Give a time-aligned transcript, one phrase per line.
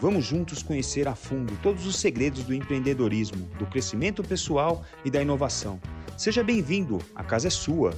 [0.00, 5.20] Vamos juntos conhecer a fundo todos os segredos do empreendedorismo, do crescimento pessoal e da
[5.20, 5.78] inovação.
[6.16, 7.90] Seja bem-vindo, a casa é sua.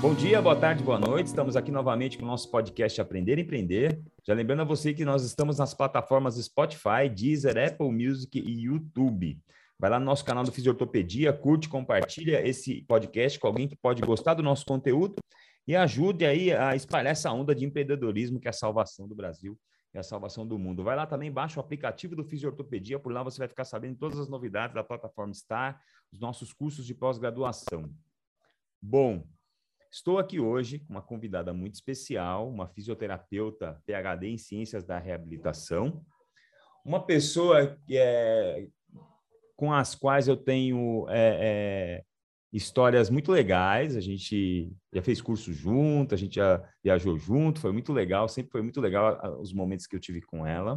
[0.00, 1.26] Bom dia, boa tarde, boa noite.
[1.26, 4.00] Estamos aqui novamente com o nosso podcast Aprender e Empreender.
[4.26, 9.38] Já lembrando a você que nós estamos nas plataformas Spotify, Deezer, Apple Music e YouTube.
[9.78, 14.00] Vai lá no nosso canal do Fisiortopedia, curte, compartilha esse podcast com alguém que pode
[14.00, 15.16] gostar do nosso conteúdo
[15.66, 19.58] e ajude aí a espalhar essa onda de empreendedorismo que é a salvação do Brasil
[19.94, 20.82] e a salvação do mundo.
[20.82, 24.18] Vai lá também, baixa o aplicativo do Fisiortopedia, por lá você vai ficar sabendo todas
[24.18, 25.80] as novidades da plataforma Star,
[26.12, 27.90] os nossos cursos de pós-graduação.
[28.80, 29.24] Bom,
[29.90, 36.04] estou aqui hoje com uma convidada muito especial, uma fisioterapeuta PhD em Ciências da Reabilitação,
[36.84, 38.66] uma pessoa que é,
[39.54, 42.04] com as quais eu tenho é, é,
[42.52, 43.96] histórias muito legais.
[43.96, 48.52] A gente já fez curso junto, a gente já viajou junto, foi muito legal, sempre
[48.52, 50.76] foi muito legal os momentos que eu tive com ela.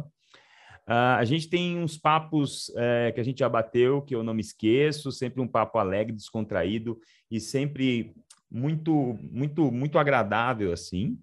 [0.88, 4.32] Uh, a gente tem uns papos é, que a gente já bateu, que eu não
[4.32, 6.96] me esqueço, sempre um papo alegre, descontraído
[7.28, 8.14] e sempre
[8.48, 11.18] muito, muito, muito agradável assim.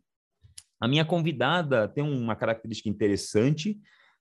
[0.81, 3.79] A minha convidada tem uma característica interessante,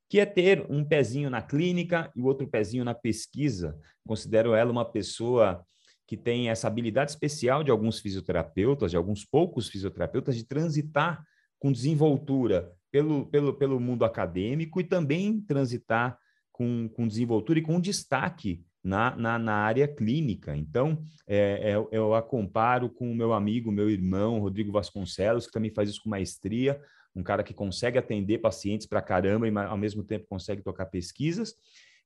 [0.08, 3.76] que é ter um pezinho na clínica e o outro pezinho na pesquisa.
[4.06, 5.66] Considero ela uma pessoa
[6.12, 11.24] que tem essa habilidade especial de alguns fisioterapeutas, de alguns poucos fisioterapeutas, de transitar
[11.58, 16.18] com desenvoltura pelo, pelo, pelo mundo acadêmico e também transitar
[16.52, 20.54] com, com desenvoltura e com destaque na, na, na área clínica.
[20.54, 25.52] Então, é, é, eu a comparo com o meu amigo, meu irmão, Rodrigo Vasconcelos, que
[25.52, 26.78] também faz isso com maestria,
[27.16, 31.54] um cara que consegue atender pacientes para caramba e, ao mesmo tempo, consegue tocar pesquisas.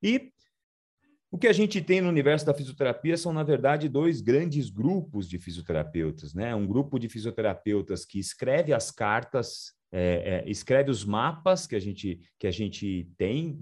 [0.00, 0.30] E
[1.30, 5.28] o que a gente tem no universo da fisioterapia são, na verdade, dois grandes grupos
[5.28, 6.32] de fisioterapeutas.
[6.34, 6.54] Né?
[6.54, 11.80] Um grupo de fisioterapeutas que escreve as cartas, é, é, escreve os mapas que a
[11.80, 13.58] gente, que a gente tem,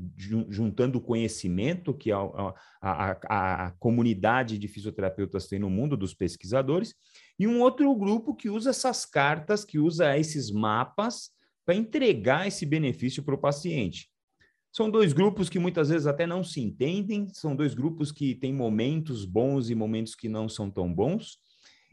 [0.49, 6.15] juntando o conhecimento que a, a, a, a comunidade de fisioterapeutas tem no mundo dos
[6.15, 6.95] pesquisadores,
[7.39, 11.31] e um outro grupo que usa essas cartas, que usa esses mapas
[11.65, 14.11] para entregar esse benefício para o paciente.
[14.75, 18.53] São dois grupos que muitas vezes até não se entendem, são dois grupos que têm
[18.53, 21.39] momentos bons e momentos que não são tão bons.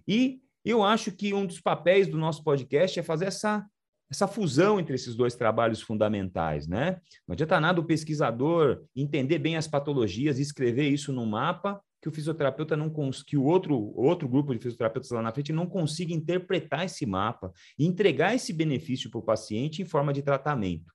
[0.07, 3.63] E eu acho que um dos papéis do nosso podcast é fazer essa,
[4.09, 6.99] essa fusão entre esses dois trabalhos fundamentais, né?
[7.27, 12.09] Não adianta nada o pesquisador entender bem as patologias e escrever isso no mapa que
[12.09, 12.91] o fisioterapeuta não
[13.27, 17.53] que o outro outro grupo de fisioterapeutas lá na frente não consiga interpretar esse mapa
[17.77, 20.91] e entregar esse benefício para o paciente em forma de tratamento.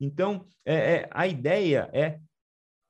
[0.00, 2.20] Então, é, é, a ideia é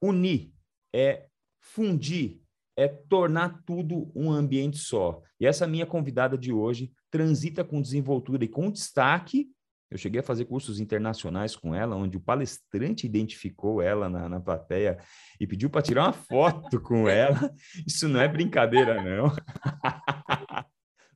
[0.03, 0.53] unir,
[0.93, 1.27] é
[1.61, 2.41] fundir,
[2.77, 5.23] é tornar tudo um ambiente só.
[5.41, 9.49] E essa minha convidada de hoje transita com desenvoltura e com destaque.
[9.91, 14.41] Eu cheguei a fazer cursos internacionais com ela, onde o palestrante identificou ela na, na
[14.41, 14.99] plateia
[15.41, 17.53] e pediu para tirar uma foto com ela.
[17.87, 19.33] Isso não é brincadeira, não.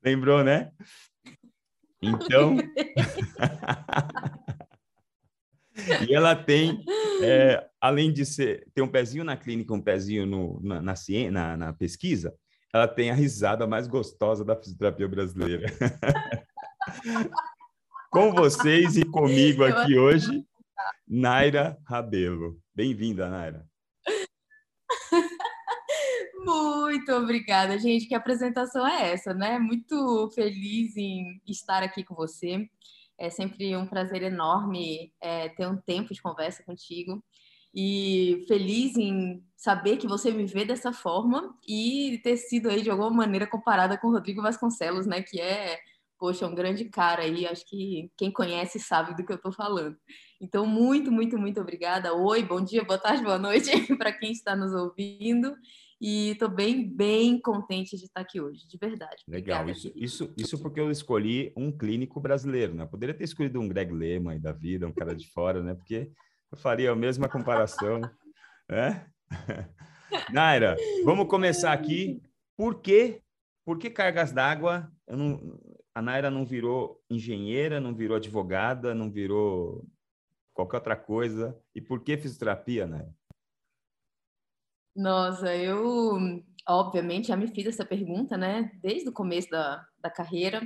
[0.02, 0.72] Lembrou, né?
[2.00, 2.56] Então.
[6.08, 6.84] E ela tem,
[7.22, 10.94] é, além de ser, ter um pezinho na clínica, um pezinho no, na, na,
[11.30, 12.34] na, na pesquisa,
[12.72, 15.66] ela tem a risada mais gostosa da fisioterapia brasileira.
[18.10, 20.44] Com vocês e comigo aqui hoje,
[21.08, 22.58] Naira Rabelo.
[22.74, 23.66] Bem-vinda, Naira.
[26.44, 28.06] Muito obrigada, gente.
[28.06, 29.58] Que apresentação é essa, né?
[29.58, 32.68] Muito feliz em estar aqui com você.
[33.22, 37.22] É sempre um prazer enorme é, ter um tempo de conversa contigo
[37.72, 42.90] e feliz em saber que você me vê dessa forma e ter sido aí de
[42.90, 45.78] alguma maneira comparada com o Rodrigo Vasconcelos, né, que é,
[46.18, 49.96] poxa, um grande cara aí, acho que quem conhece sabe do que eu estou falando.
[50.40, 52.12] Então, muito, muito, muito obrigada.
[52.12, 55.54] Oi, bom dia, boa tarde, boa noite para quem está nos ouvindo.
[56.04, 59.22] E estou bem, bem contente de estar aqui hoje, de verdade.
[59.28, 62.82] Legal, isso, isso, isso porque eu escolhi um clínico brasileiro, né?
[62.82, 65.74] Eu poderia ter escolhido um Greg Lehman da vida, um cara de fora, né?
[65.74, 66.10] Porque
[66.50, 68.00] eu faria a mesma comparação,
[68.68, 69.06] né?
[70.32, 72.20] Naira, vamos começar aqui.
[72.56, 73.22] Por quê?
[73.64, 74.90] Por que cargas d'água?
[75.94, 79.86] A Naira não virou engenheira, não virou advogada, não virou
[80.52, 81.56] qualquer outra coisa.
[81.72, 83.14] E por que fisioterapia, Naira?
[84.94, 90.62] Nossa, eu obviamente já me fiz essa pergunta, né, desde o começo da, da carreira,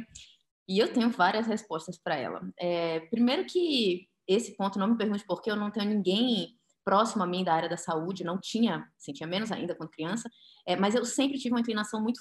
[0.69, 2.41] e eu tenho várias respostas para ela.
[2.59, 7.23] É, primeiro que esse ponto, não me pergunte por que eu não tenho ninguém próximo
[7.23, 10.29] a mim da área da saúde, não tinha, tinha menos ainda quando criança,
[10.67, 12.21] é, mas eu sempre tive uma inclinação muito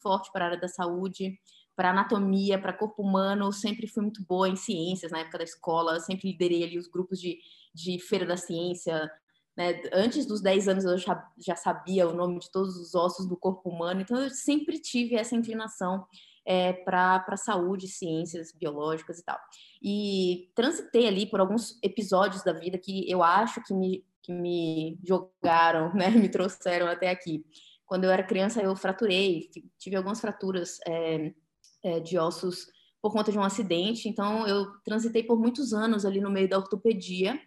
[0.00, 1.38] forte para a área da saúde,
[1.76, 6.00] para anatomia, para corpo humano, sempre fui muito boa em ciências na época da escola,
[6.00, 7.38] sempre liderei ali os grupos de,
[7.74, 9.10] de feira da ciência,
[9.56, 9.80] né?
[9.92, 13.36] Antes dos 10 anos eu já, já sabia o nome de todos os ossos do
[13.36, 16.06] corpo humano, então eu sempre tive essa inclinação
[16.46, 19.38] é, para saúde, ciências biológicas e tal.
[19.82, 24.98] E transitei ali por alguns episódios da vida que eu acho que me, que me
[25.04, 26.08] jogaram, né?
[26.28, 27.44] me trouxeram até aqui.
[27.86, 31.32] Quando eu era criança, eu fraturei, tive algumas fraturas é,
[31.82, 32.66] é, de ossos
[33.02, 36.58] por conta de um acidente, então eu transitei por muitos anos ali no meio da
[36.58, 37.40] ortopedia.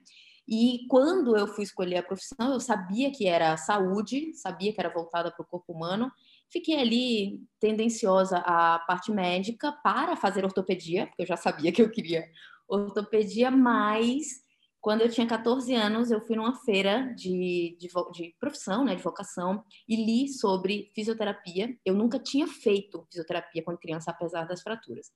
[0.47, 4.93] E quando eu fui escolher a profissão, eu sabia que era saúde, sabia que era
[4.93, 6.11] voltada para o corpo humano,
[6.53, 11.89] Fiquei ali tendenciosa à parte médica para fazer ortopedia, porque eu já sabia que eu
[11.89, 12.23] queria
[12.67, 14.43] ortopedia, mas
[14.79, 19.01] quando eu tinha 14 anos, eu fui numa feira de, de, de, profissão, né, de
[19.01, 21.75] vocação, e li sobre fisioterapia.
[21.83, 25.11] Eu nunca tinha feito fisioterapia quando criança, apesar das fraturas.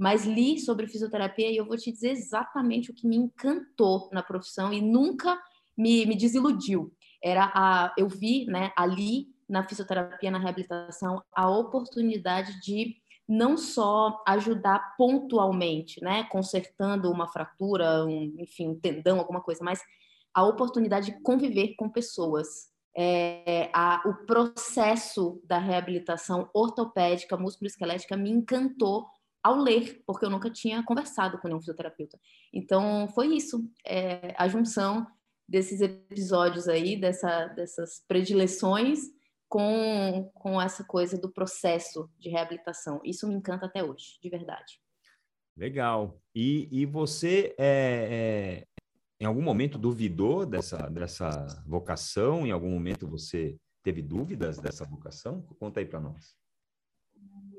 [0.00, 4.22] Mas li sobre fisioterapia e eu vou te dizer exatamente o que me encantou na
[4.22, 5.38] profissão e nunca
[5.76, 6.90] me, me desiludiu.
[7.22, 12.96] Era a, eu vi, né, ali na fisioterapia, na reabilitação, a oportunidade de
[13.28, 19.82] não só ajudar pontualmente, né, consertando uma fratura, um, enfim, um tendão, alguma coisa, mas
[20.32, 22.70] a oportunidade de conviver com pessoas.
[22.96, 29.06] É, a, o processo da reabilitação ortopédica, musculoesquelética me encantou
[29.42, 32.18] ao ler, porque eu nunca tinha conversado com nenhum fisioterapeuta.
[32.52, 35.06] Então, foi isso, é, a junção
[35.48, 39.00] desses episódios aí, dessa, dessas predileções,
[39.48, 43.00] com, com essa coisa do processo de reabilitação.
[43.04, 44.80] Isso me encanta até hoje, de verdade.
[45.56, 46.20] Legal.
[46.32, 48.84] E, e você, é, é,
[49.20, 52.46] em algum momento, duvidou dessa, dessa vocação?
[52.46, 55.42] Em algum momento você teve dúvidas dessa vocação?
[55.58, 56.39] Conta aí para nós.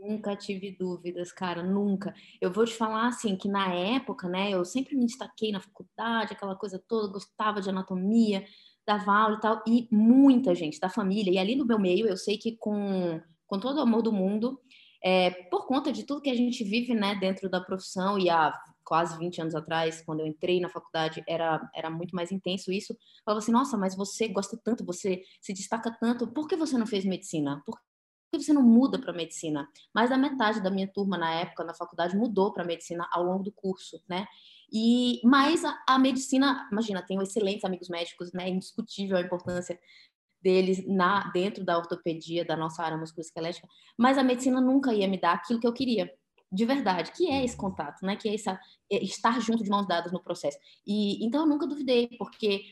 [0.01, 2.11] Nunca tive dúvidas, cara, nunca.
[2.41, 6.33] Eu vou te falar assim que na época, né, eu sempre me destaquei na faculdade,
[6.33, 8.43] aquela coisa toda, gostava de anatomia,
[8.83, 12.17] dava aula e tal, e muita gente da família, e ali no meu meio, eu
[12.17, 14.59] sei que com, com todo o amor do mundo,
[15.03, 18.51] é, por conta de tudo que a gente vive, né, dentro da profissão, e há
[18.83, 22.97] quase 20 anos atrás, quando eu entrei na faculdade, era, era muito mais intenso isso,
[23.23, 26.87] falava assim, nossa, mas você gosta tanto, você se destaca tanto, por que você não
[26.87, 27.61] fez medicina?
[27.67, 27.77] Por
[28.39, 29.67] que você não muda para medicina?
[29.93, 33.43] Mais da metade da minha turma na época, na faculdade, mudou para medicina ao longo
[33.43, 34.25] do curso, né?
[34.71, 38.49] E mas a, a, medicina, imagina, tenho excelentes amigos médicos, né?
[38.49, 39.77] Indiscutível a importância
[40.41, 43.67] deles na dentro da ortopedia, da nossa área musculoesquelética,
[43.97, 46.11] mas a medicina nunca ia me dar aquilo que eu queria,
[46.51, 48.15] de verdade, que é esse contato, né?
[48.15, 48.59] Que é, essa,
[48.91, 50.57] é estar junto de mãos dadas no processo.
[50.87, 52.63] E então eu nunca duvidei, porque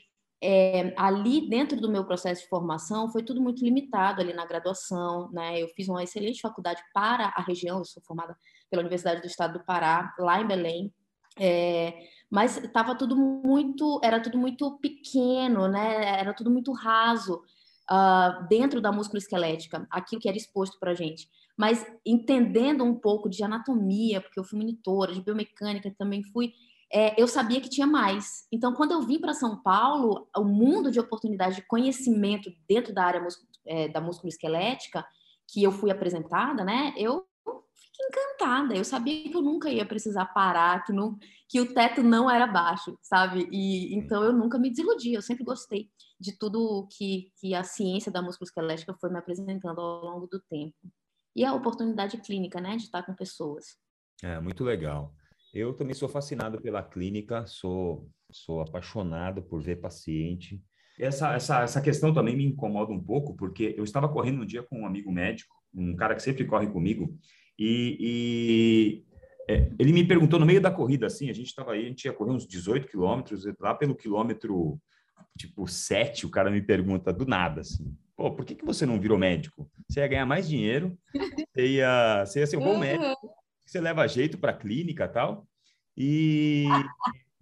[0.41, 5.29] é, ali dentro do meu processo de formação foi tudo muito limitado ali na graduação,
[5.31, 5.61] né?
[5.61, 8.37] Eu fiz uma excelente faculdade para a região, eu sou formada
[8.69, 10.93] pela Universidade do Estado do Pará, lá em Belém,
[11.37, 11.93] é,
[12.29, 16.19] mas estava tudo muito, era tudo muito pequeno, né?
[16.19, 17.41] Era tudo muito raso
[17.89, 21.27] uh, dentro da musculoesquelética, aquilo que era exposto para a gente.
[21.57, 26.53] Mas entendendo um pouco de anatomia, porque eu fui monitora, de biomecânica também fui,
[26.91, 28.47] é, eu sabia que tinha mais.
[28.51, 33.03] Então, quando eu vim para São Paulo, o mundo de oportunidade de conhecimento dentro da
[33.03, 33.25] área
[33.65, 35.05] é, da musculoesquelética
[35.47, 36.93] que eu fui apresentada, né?
[36.97, 37.25] Eu
[38.01, 38.75] encantada.
[38.75, 41.17] Eu sabia que eu nunca ia precisar parar, que, não,
[41.47, 43.47] que o teto não era baixo, sabe?
[43.51, 45.13] E então eu nunca me desiludi.
[45.13, 50.03] Eu sempre gostei de tudo que, que a ciência da musculoesquelética foi me apresentando ao
[50.03, 50.75] longo do tempo.
[51.35, 53.77] E a oportunidade clínica, né, de estar com pessoas.
[54.21, 55.13] É, muito legal.
[55.53, 60.61] Eu também sou fascinado pela clínica, sou, sou apaixonado por ver paciente.
[60.99, 64.61] Essa, essa, essa questão também me incomoda um pouco, porque eu estava correndo um dia
[64.61, 67.17] com um amigo médico, um cara que sempre corre comigo,
[67.57, 69.03] e, e
[69.49, 72.05] é, ele me perguntou no meio da corrida, assim, a gente estava aí, a gente
[72.05, 74.79] ia correr uns 18 quilômetros, lá pelo quilômetro,
[75.37, 78.99] tipo, 7, o cara me pergunta do nada, assim, pô, por que, que você não
[78.99, 79.71] virou médico?
[79.87, 80.97] Você ia ganhar mais dinheiro,
[81.55, 82.79] você ia, você ia ser um bom uhum.
[82.79, 83.38] médico,
[83.69, 85.47] você leva jeito para a clínica e tal,
[85.95, 86.65] e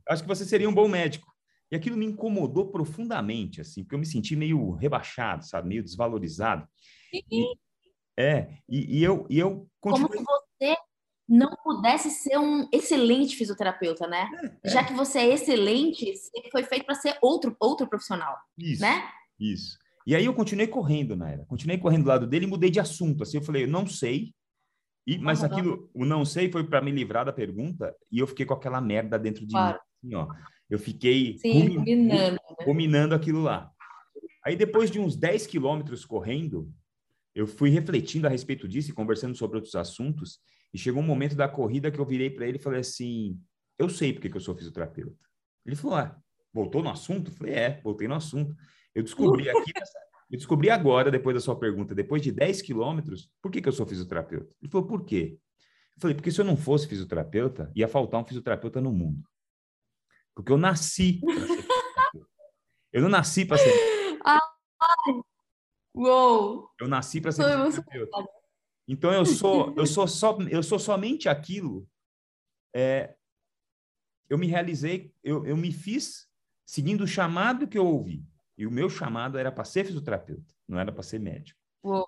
[0.08, 1.28] acho que você seria um bom médico.
[1.72, 6.68] E aquilo me incomodou profundamente, assim, porque eu me senti meio rebaixado, sabe, meio desvalorizado.
[7.14, 7.56] E,
[8.18, 10.18] é, e, e eu, e eu continuei...
[10.18, 10.78] Como se você
[11.28, 14.30] não pudesse ser um excelente fisioterapeuta, né?
[14.64, 18.82] É, Já que você é excelente, ele foi feito para ser outro, outro profissional, isso,
[18.82, 19.10] né?
[19.38, 19.78] Isso.
[20.06, 21.46] E aí eu continuei correndo, Naira.
[21.46, 23.24] Continuei correndo do lado dele e mudei de assunto.
[23.24, 24.34] Assim, eu falei, eu não sei.
[25.08, 28.46] E, mas aquilo, o não sei foi para me livrar da pergunta e eu fiquei
[28.46, 29.80] com aquela merda dentro de claro.
[30.04, 30.14] mim.
[30.14, 30.28] Assim, ó.
[30.70, 32.66] Eu fiquei Sim, ruminando, né?
[32.66, 33.72] ruminando aquilo lá.
[34.44, 36.70] Aí depois de uns 10 quilômetros correndo,
[37.34, 40.40] eu fui refletindo a respeito disso e conversando sobre outros assuntos.
[40.74, 43.40] E chegou um momento da corrida que eu virei para ele e falei assim:
[43.80, 45.16] Eu sei porque que eu sou fisioterapeuta.
[45.66, 46.18] Ele falou: Ah,
[46.54, 47.32] voltou no assunto?
[47.32, 48.54] Eu falei: É, voltei no assunto.
[48.94, 49.72] Eu descobri aqui,
[50.30, 53.74] eu descobri agora, depois da sua pergunta, depois de 10 quilômetros, por que, que eu
[53.74, 54.54] sou fisioterapeuta?
[54.62, 55.40] Ele falou: Por quê?
[55.96, 59.24] Eu falei: Porque se eu não fosse fisioterapeuta, ia faltar um fisioterapeuta no mundo.
[60.36, 62.28] Porque eu nasci para ser fisioterapeuta.
[62.92, 64.20] Eu não nasci para ser.
[64.26, 65.14] Ai,
[65.96, 66.70] uou!
[66.80, 68.26] Eu nasci para ser fisioterapeuta.
[68.86, 71.88] Então eu sou, eu sou só, eu sou somente aquilo.
[72.74, 73.16] É,
[74.30, 76.30] eu me realizei, eu, eu me fiz
[76.66, 78.26] seguindo o chamado que eu ouvi.
[78.58, 81.60] E o meu chamado era para ser fisioterapeuta, não era para ser médico.
[81.84, 82.08] Oh,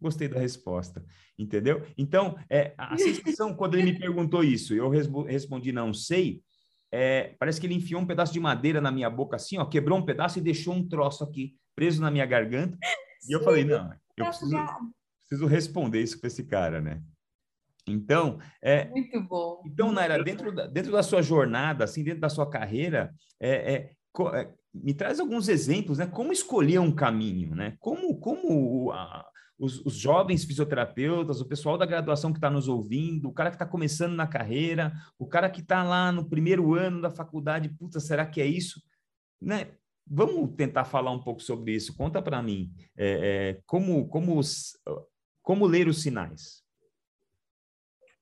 [0.00, 1.04] gostei da resposta,
[1.38, 1.86] entendeu?
[1.96, 4.88] Então, é, a sensação, quando ele me perguntou isso, eu
[5.24, 6.42] respondi não sei,
[6.92, 9.98] é, parece que ele enfiou um pedaço de madeira na minha boca assim, ó, quebrou
[9.98, 12.76] um pedaço e deixou um troço aqui, preso na minha garganta.
[13.28, 14.56] E eu falei, não, eu preciso,
[15.20, 17.02] preciso responder isso para esse cara, né?
[17.86, 19.62] Então, é, muito bom.
[19.66, 23.90] Então, Naira, dentro da, dentro da sua jornada, assim, dentro da sua carreira, é, é,
[24.34, 26.06] é, me traz alguns exemplos, né?
[26.06, 27.76] Como escolher um caminho, né?
[27.80, 29.26] Como, como a,
[29.58, 33.56] os, os, jovens fisioterapeutas, o pessoal da graduação que está nos ouvindo, o cara que
[33.56, 37.98] está começando na carreira, o cara que está lá no primeiro ano da faculdade, puta,
[37.98, 38.80] será que é isso?
[39.40, 39.72] Né?
[40.06, 41.96] Vamos tentar falar um pouco sobre isso.
[41.96, 44.40] Conta para mim é, é, como, como,
[45.42, 46.62] como ler os sinais.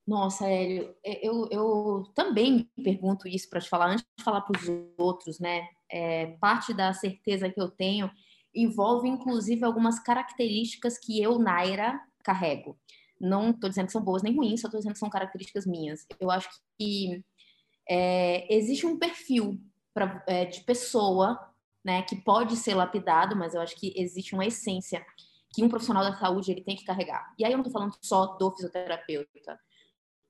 [0.06, 4.56] Nossa, Hélio, é, eu, eu também pergunto isso para te falar, antes de falar para
[4.56, 5.66] os outros, né?
[5.90, 8.10] É, parte da certeza que eu tenho
[8.54, 12.78] envolve, inclusive, algumas características que eu, Naira, carrego.
[13.20, 16.06] Não estou dizendo que são boas nem ruins, só estou dizendo que são características minhas.
[16.18, 17.22] Eu acho que
[17.88, 19.60] é, existe um perfil
[19.94, 21.38] pra, é, de pessoa
[21.84, 25.04] né, que pode ser lapidado, mas eu acho que existe uma essência
[25.54, 27.32] que um profissional da saúde ele tem que carregar.
[27.38, 29.58] E aí eu não estou falando só do fisioterapeuta,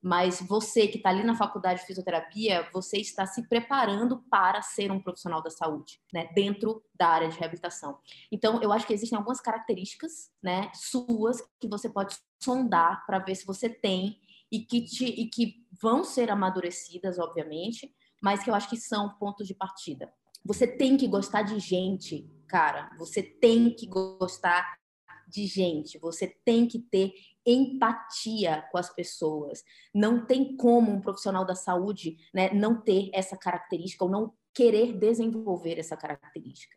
[0.07, 4.93] mas você que está ali na faculdade de fisioterapia, você está se preparando para ser
[4.93, 7.99] um profissional da saúde, né, dentro da área de reabilitação.
[8.31, 13.35] Então, eu acho que existem algumas características, né, suas que você pode sondar para ver
[13.35, 18.55] se você tem e que, te, e que vão ser amadurecidas, obviamente, mas que eu
[18.55, 20.09] acho que são pontos de partida.
[20.45, 22.95] Você tem que gostar de gente, cara.
[22.97, 24.79] Você tem que gostar
[25.27, 25.99] de gente.
[25.99, 27.13] Você tem que ter
[27.47, 29.63] empatia com as pessoas.
[29.95, 34.93] Não tem como um profissional da saúde né, não ter essa característica ou não querer
[34.93, 36.77] desenvolver essa característica,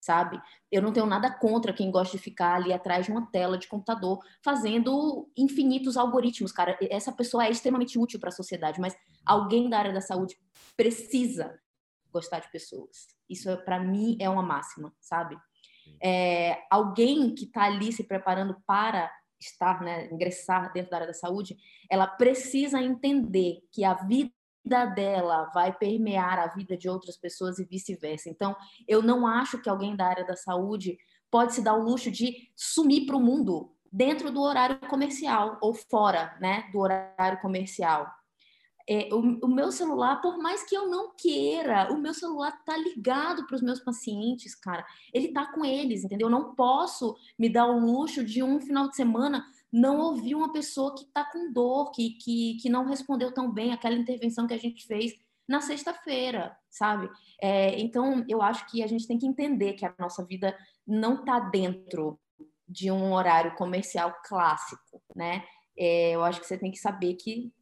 [0.00, 0.40] sabe?
[0.72, 3.68] Eu não tenho nada contra quem gosta de ficar ali atrás de uma tela de
[3.68, 6.78] computador fazendo infinitos algoritmos, cara.
[6.90, 10.36] Essa pessoa é extremamente útil para a sociedade, mas alguém da área da saúde
[10.76, 11.60] precisa
[12.10, 13.06] gostar de pessoas.
[13.28, 15.38] Isso, para mim, é uma máxima, sabe?
[16.02, 21.14] É, alguém que está ali se preparando para estar, né, ingressar dentro da área da
[21.14, 21.56] saúde,
[21.90, 24.32] ela precisa entender que a vida
[24.94, 28.28] dela vai permear a vida de outras pessoas e vice-versa.
[28.28, 28.54] Então,
[28.86, 30.98] eu não acho que alguém da área da saúde
[31.30, 35.74] pode se dar o luxo de sumir para o mundo dentro do horário comercial ou
[35.74, 38.19] fora, né, do horário comercial
[38.90, 42.76] é, o, o, meu celular, por mais que eu não queira, o meu celular tá
[42.76, 44.84] ligado para os meus pacientes, cara.
[45.14, 46.26] Ele tá com eles, entendeu?
[46.26, 50.52] Eu não posso me dar o luxo de um final de semana não ouvir uma
[50.52, 54.54] pessoa que tá com dor, que, que, que não respondeu tão bem aquela intervenção que
[54.54, 55.14] a gente fez
[55.46, 57.08] na sexta-feira, sabe?
[57.40, 61.24] É, então, eu acho que a gente tem que entender que a nossa vida não
[61.24, 62.18] tá dentro
[62.68, 65.44] de um horário comercial clássico, né?
[65.78, 67.52] É, eu acho que você tem que saber que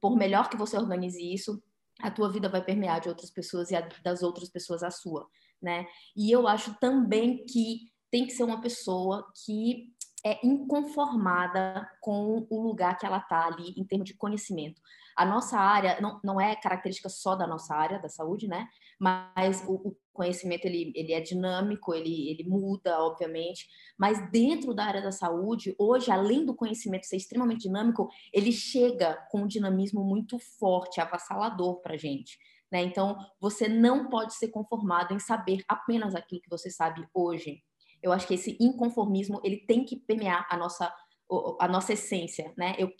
[0.00, 1.62] por melhor que você organize isso,
[2.00, 5.28] a tua vida vai permear de outras pessoas e a das outras pessoas a sua,
[5.62, 5.86] né?
[6.16, 9.93] E eu acho também que tem que ser uma pessoa que
[10.24, 14.80] é inconformada com o lugar que ela está ali em termos de conhecimento.
[15.16, 18.66] A nossa área não, não é característica só da nossa área da saúde, né?
[18.98, 23.68] Mas o, o conhecimento ele, ele é dinâmico, ele, ele muda, obviamente.
[23.98, 29.14] Mas dentro da área da saúde, hoje, além do conhecimento ser extremamente dinâmico, ele chega
[29.30, 32.38] com um dinamismo muito forte, avassalador para a gente.
[32.72, 32.82] Né?
[32.82, 37.62] Então, você não pode ser conformado em saber apenas aquilo que você sabe hoje
[38.04, 40.94] eu acho que esse inconformismo ele tem que permear a nossa
[41.58, 42.76] a nossa essência, né?
[42.78, 42.92] Eu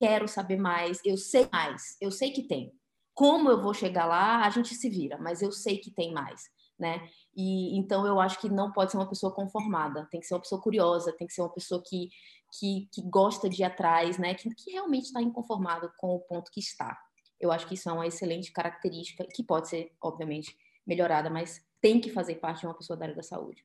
[0.00, 2.72] quero saber mais, eu sei mais, eu sei que tem.
[3.14, 6.40] Como eu vou chegar lá, a gente se vira, mas eu sei que tem mais,
[6.78, 7.06] né?
[7.36, 10.40] E então eu acho que não pode ser uma pessoa conformada, tem que ser uma
[10.40, 12.08] pessoa curiosa, tem que ser uma pessoa que,
[12.58, 14.34] que, que gosta de ir atrás, né?
[14.34, 16.98] Que, que realmente está inconformado com o ponto que está.
[17.38, 22.00] Eu acho que isso é uma excelente característica que pode ser, obviamente, melhorada, mas tem
[22.00, 23.62] que fazer parte de uma pessoa da área da saúde.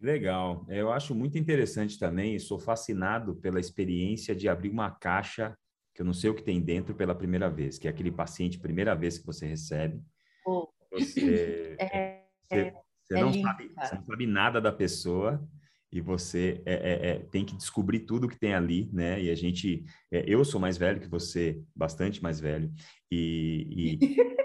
[0.00, 0.64] Legal.
[0.68, 5.56] Eu acho muito interessante também, sou fascinado pela experiência de abrir uma caixa
[5.94, 8.58] que eu não sei o que tem dentro pela primeira vez, que é aquele paciente
[8.58, 10.00] primeira vez que você recebe.
[10.46, 10.68] Oh.
[10.92, 15.42] Você, é, você, é, você, é não sabe, você, não sabe, nada da pessoa
[15.90, 19.22] e você é, é, é, tem que descobrir tudo que tem ali, né?
[19.22, 22.70] E a gente, eu sou mais velho que você, bastante mais velho,
[23.10, 23.98] e, e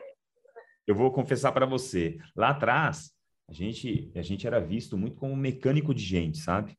[0.91, 3.12] eu vou confessar para você, lá atrás
[3.50, 6.77] a gente, a gente era visto muito como mecânico de gente, sabe?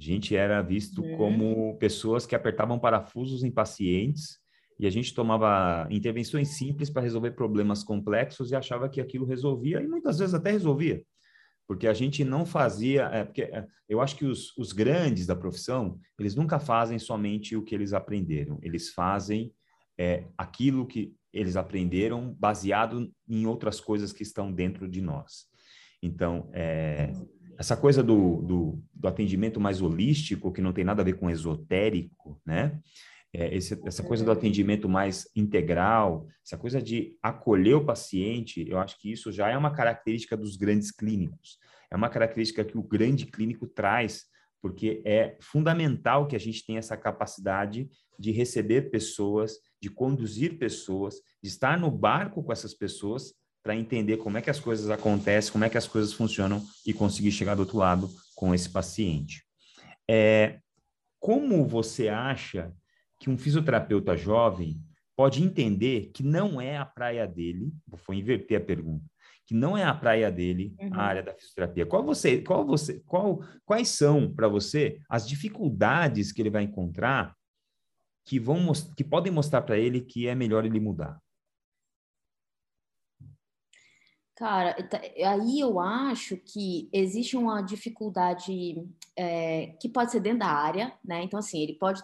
[0.00, 1.16] A gente era visto uhum.
[1.16, 4.38] como pessoas que apertavam parafusos em pacientes
[4.78, 9.82] e a gente tomava intervenções simples para resolver problemas complexos e achava que aquilo resolvia,
[9.82, 11.04] e muitas vezes até resolvia,
[11.68, 13.04] porque a gente não fazia.
[13.12, 17.54] É, porque é, eu acho que os, os grandes da profissão, eles nunca fazem somente
[17.54, 19.52] o que eles aprenderam, eles fazem
[19.98, 25.46] é, aquilo que eles aprenderam baseado em outras coisas que estão dentro de nós.
[26.02, 27.12] Então, é,
[27.58, 31.30] essa coisa do, do, do, atendimento mais holístico, que não tem nada a ver com
[31.30, 32.80] esotérico, né?
[33.32, 38.78] É, esse, essa coisa do atendimento mais integral, essa coisa de acolher o paciente, eu
[38.78, 41.58] acho que isso já é uma característica dos grandes clínicos.
[41.92, 44.24] É uma característica que o grande clínico traz,
[44.60, 51.16] porque é fundamental que a gente tenha essa capacidade de receber pessoas, de conduzir pessoas,
[51.42, 55.52] de estar no barco com essas pessoas para entender como é que as coisas acontecem,
[55.52, 59.44] como é que as coisas funcionam e conseguir chegar do outro lado com esse paciente.
[60.08, 60.58] É,
[61.18, 62.72] como você acha
[63.18, 64.80] que um fisioterapeuta jovem
[65.14, 69.04] pode entender que não é a praia dele, vou inverter a pergunta,
[69.46, 70.94] que não é a praia dele uhum.
[70.94, 71.84] a área da fisioterapia.
[71.84, 77.36] Qual você, qual você, qual, quais são para você as dificuldades que ele vai encontrar
[78.30, 81.20] que vão que podem mostrar para ele que é melhor ele mudar?
[84.36, 84.76] Cara,
[85.26, 91.24] aí eu acho que existe uma dificuldade é, que pode ser dentro da área, né?
[91.24, 92.00] Então, assim, ele pode,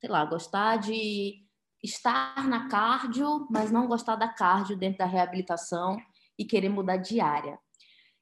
[0.00, 1.46] sei lá, gostar de
[1.80, 5.96] estar na cardio, mas não gostar da cardio dentro da reabilitação
[6.36, 7.56] e querer mudar de área.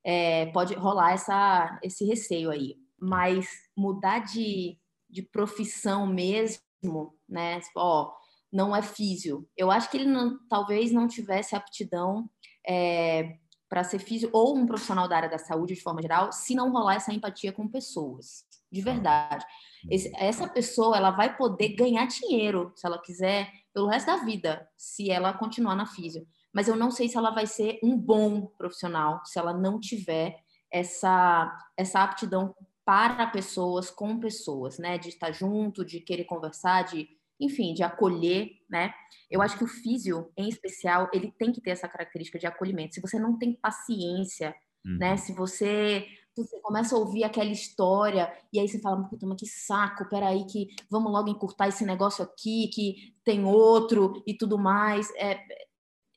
[0.04, 2.76] É, pode rolar essa, esse receio aí.
[3.00, 7.60] Mas mudar de, de profissão mesmo, né?
[7.76, 8.12] Ó,
[8.52, 9.48] não é físio.
[9.56, 12.28] Eu acho que ele não, talvez não tivesse aptidão
[12.66, 13.36] é,
[13.68, 16.72] para ser físico ou um profissional da área da saúde de forma geral, se não
[16.72, 19.44] rolar essa empatia com pessoas, de verdade.
[19.90, 24.66] Esse, essa pessoa ela vai poder ganhar dinheiro, se ela quiser, pelo resto da vida,
[24.76, 26.26] se ela continuar na física.
[26.52, 30.42] Mas eu não sei se ela vai ser um bom profissional se ela não tiver
[30.72, 34.96] essa essa aptidão para pessoas, com pessoas, né?
[34.96, 37.06] De estar junto, de querer conversar, de
[37.40, 38.92] enfim, de acolher, né?
[39.30, 42.94] Eu acho que o físio, em especial, ele tem que ter essa característica de acolhimento.
[42.94, 44.92] Se você não tem paciência, né?
[44.92, 44.98] uhum.
[44.98, 45.16] né?
[45.16, 46.06] Se você
[46.42, 50.46] você começa a ouvir aquela história e aí você fala, puta, mas que saco, peraí
[50.46, 55.10] que vamos logo encurtar esse negócio aqui, que tem outro e tudo mais.
[55.16, 55.38] É,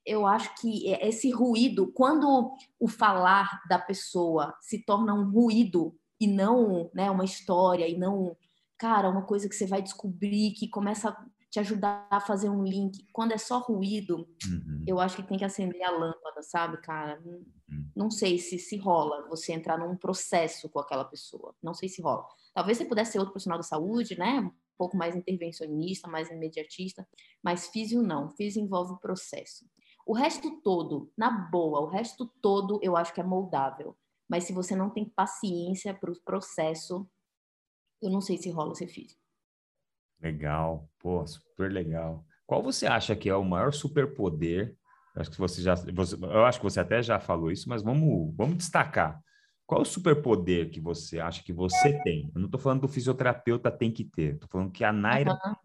[0.06, 6.28] eu acho que esse ruído, quando o falar da pessoa se torna um ruído e
[6.28, 8.36] não né, uma história e não
[8.82, 12.64] cara, uma coisa que você vai descobrir, que começa a te ajudar a fazer um
[12.64, 13.06] link.
[13.14, 14.84] Quando é só ruído, uhum.
[14.88, 17.22] eu acho que tem que acender a lâmpada, sabe, cara?
[17.24, 17.92] Uhum.
[17.96, 21.54] Não sei se se rola você entrar num processo com aquela pessoa.
[21.62, 22.26] Não sei se rola.
[22.56, 24.40] Talvez você pudesse ser outro profissional da saúde, né?
[24.40, 27.08] Um pouco mais intervencionista, mais imediatista,
[27.44, 28.32] mas físio não.
[28.32, 29.64] Físio envolve o processo.
[30.08, 33.96] O resto todo, na boa, o resto todo eu acho que é moldável.
[34.28, 37.08] Mas se você não tem paciência para o processo,
[38.02, 39.22] eu não sei se rola ser físico.
[40.22, 42.26] Legal, pô, super legal.
[42.46, 44.76] Qual você acha que é o maior superpoder?
[45.16, 48.34] Acho que você já, você, eu acho que você até já falou isso, mas vamos,
[48.36, 49.22] vamos destacar.
[49.66, 52.30] Qual é o superpoder que você acha que você tem?
[52.36, 55.32] Eu não estou falando do fisioterapeuta tem que ter, estou falando que a Naira.
[55.32, 55.56] Uhum.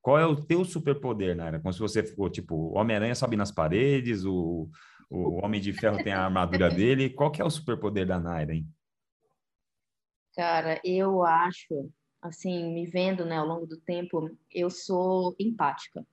[0.00, 1.58] Qual é o teu superpoder, Naira?
[1.58, 4.70] Como se você for tipo, o Homem-Aranha sobe nas paredes, o,
[5.10, 7.10] o Homem de Ferro tem a armadura dele.
[7.10, 8.68] Qual que é o superpoder da Naira, hein?
[10.36, 16.06] Cara, eu acho, assim, me vendo, né, ao longo do tempo, eu sou empática.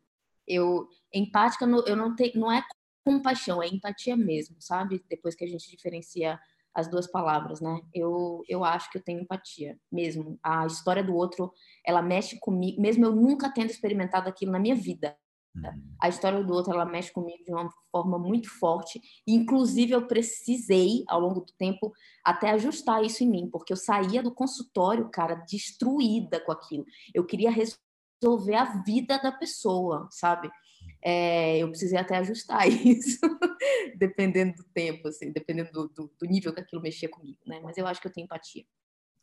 [0.48, 2.64] Eu empática, eu não tenho, não é
[3.06, 5.04] compaixão, é empatia mesmo, sabe?
[5.10, 6.40] Depois que a gente diferencia
[6.74, 7.82] as duas palavras, né?
[7.94, 10.40] Eu, eu acho que eu tenho empatia mesmo.
[10.42, 11.52] A história do outro,
[11.86, 15.16] ela mexe comigo, mesmo eu nunca tendo experimentado aquilo na minha vida.
[15.56, 15.96] Uhum.
[16.00, 19.00] A história do outro, ela mexe comigo de uma forma muito forte.
[19.28, 21.92] Inclusive, eu precisei, ao longo do tempo,
[22.24, 26.86] até ajustar isso em mim, porque eu saía do consultório, cara, destruída com aquilo.
[27.14, 30.50] Eu queria resolver a vida da pessoa, sabe?
[31.02, 33.20] É, eu precisei até ajustar isso,
[33.96, 37.60] dependendo do tempo, assim, dependendo do, do, do, nível que aquilo mexia comigo, né?
[37.62, 38.64] Mas eu acho que eu tenho empatia.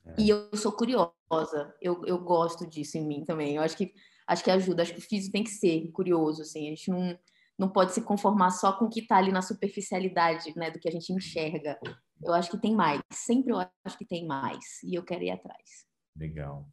[0.06, 0.14] É.
[0.18, 3.56] E eu sou curiosa, eu, eu gosto disso em mim também.
[3.56, 3.92] Eu acho que
[4.30, 4.82] acho que ajuda.
[4.82, 6.66] Acho que o físico tem que ser curioso, assim.
[6.66, 7.18] A gente não,
[7.58, 10.88] não pode se conformar só com o que está ali na superficialidade, né, do que
[10.88, 11.78] a gente enxerga.
[12.22, 13.00] Eu acho que tem mais.
[13.12, 14.82] Sempre eu acho que tem mais.
[14.84, 15.84] E eu quero ir atrás.
[16.16, 16.66] Legal.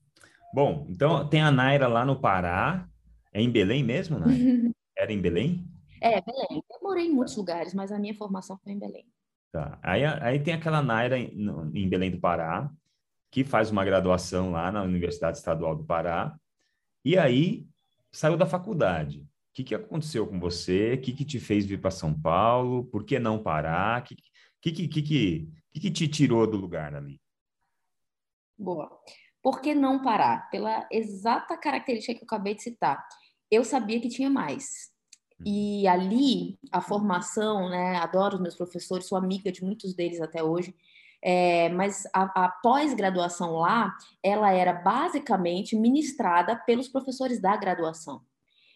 [0.54, 2.88] Bom, então tem a Naira lá no Pará.
[3.34, 4.34] É em Belém mesmo, Naira?
[4.98, 5.68] Era em Belém?
[6.02, 6.64] É, Belém.
[6.72, 9.06] Eu morei em muitos lugares, mas a minha formação foi em Belém.
[9.52, 9.80] Tá.
[9.82, 11.32] Aí, aí tem aquela Naira em,
[11.74, 12.70] em Belém do Pará,
[13.32, 16.36] que faz uma graduação lá na Universidade Estadual do Pará.
[17.08, 17.66] E aí
[18.12, 19.22] saiu da faculdade.
[19.22, 20.96] O que, que aconteceu com você?
[20.96, 22.84] O que, que te fez vir para São Paulo?
[22.84, 24.02] Por que não parar?
[24.02, 24.18] O que,
[24.62, 25.02] que, que, que,
[25.72, 27.18] que, que te tirou do lugar ali?
[28.58, 28.92] Boa.
[29.42, 30.50] Por que não parar?
[30.50, 33.02] Pela exata característica que eu acabei de citar.
[33.50, 34.92] Eu sabia que tinha mais.
[35.46, 37.96] E ali, a formação, né?
[38.00, 40.76] Adoro os meus professores, sou amiga de muitos deles até hoje.
[41.22, 48.22] É, mas a, a pós-graduação lá, ela era basicamente ministrada pelos professores da graduação.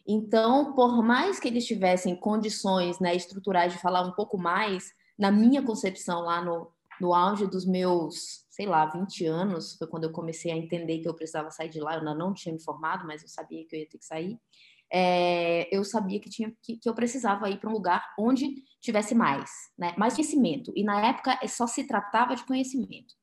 [0.07, 5.31] Então, por mais que eles tivessem condições né, estruturais de falar um pouco mais, na
[5.31, 10.11] minha concepção, lá no, no auge dos meus, sei lá, 20 anos, foi quando eu
[10.11, 11.93] comecei a entender que eu precisava sair de lá.
[11.93, 14.39] Eu ainda não tinha me formado, mas eu sabia que eu ia ter que sair
[14.91, 19.15] é, eu sabia que, tinha, que, que eu precisava ir para um lugar onde tivesse
[19.15, 19.93] mais, né?
[19.97, 20.73] mais conhecimento.
[20.75, 23.13] E na época é só se tratava de conhecimento.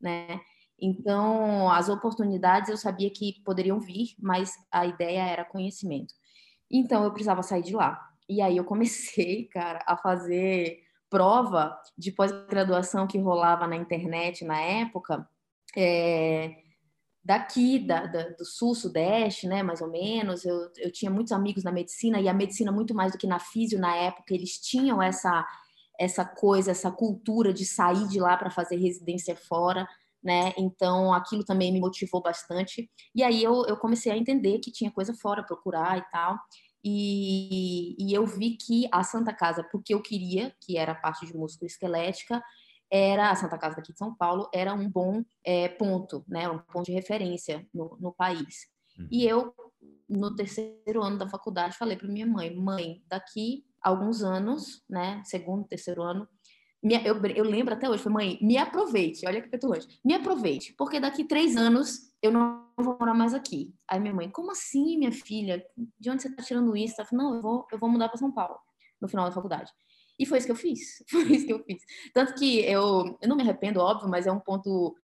[0.00, 0.40] Né?
[0.80, 6.14] Então, as oportunidades eu sabia que poderiam vir, mas a ideia era conhecimento.
[6.70, 8.00] Então, eu precisava sair de lá.
[8.28, 10.78] E aí eu comecei, cara, a fazer
[11.10, 15.28] prova de pós-graduação que rolava na internet na época.
[15.76, 16.54] É,
[17.28, 20.46] daqui, da, da, do sul, sudeste, né, mais ou menos.
[20.46, 23.38] Eu, eu tinha muitos amigos na medicina, e a medicina, muito mais do que na
[23.38, 25.46] físio na época, eles tinham essa,
[26.00, 29.86] essa coisa, essa cultura de sair de lá para fazer residência fora.
[30.24, 30.54] Né?
[30.56, 32.90] Então, aquilo também me motivou bastante.
[33.14, 36.34] E aí eu, eu comecei a entender que tinha coisa fora, procurar e tal.
[36.82, 41.26] E, e eu vi que a Santa Casa, porque eu queria, que era a parte
[41.26, 42.42] de músculo esquelética,
[42.90, 46.58] era a Santa Casa daqui de São Paulo era um bom é, ponto, né, um
[46.58, 48.66] ponto de referência no, no país.
[48.98, 49.08] Uhum.
[49.10, 49.54] E eu
[50.08, 55.66] no terceiro ano da faculdade falei para minha mãe, mãe, daqui alguns anos, né, segundo,
[55.66, 56.26] terceiro ano,
[56.82, 61.00] eu, eu, lembro até hoje, foi mãe, me aproveite, olha que petulante, me aproveite, porque
[61.00, 63.74] daqui três anos eu não vou morar mais aqui.
[63.88, 65.64] Aí minha mãe, como assim, minha filha?
[65.98, 66.94] De onde você está tirando isso?
[66.98, 68.58] Ela falou, não, eu vou, eu vou mudar para São Paulo
[69.00, 69.72] no final da faculdade.
[70.18, 71.02] E foi isso que eu fiz.
[71.08, 71.82] Foi isso que eu fiz.
[72.12, 74.96] Tanto que eu, eu não me arrependo, óbvio, mas é um ponto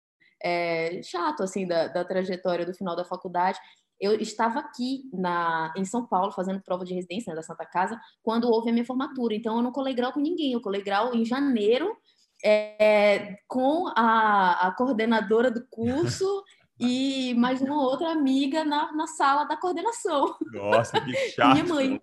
[0.43, 3.59] é, chato, assim, da, da trajetória do final da faculdade.
[4.01, 7.99] Eu estava aqui na, em São Paulo fazendo prova de residência né, da Santa Casa
[8.23, 9.35] quando houve a minha formatura.
[9.35, 10.51] Então, eu não colei grau com ninguém.
[10.51, 11.95] Eu colei grau em janeiro
[12.43, 16.43] é, com a, a coordenadora do curso
[16.79, 20.35] e mais uma outra amiga na, na sala da coordenação.
[20.51, 21.53] Nossa, que chato!
[21.53, 22.01] Minha mãe.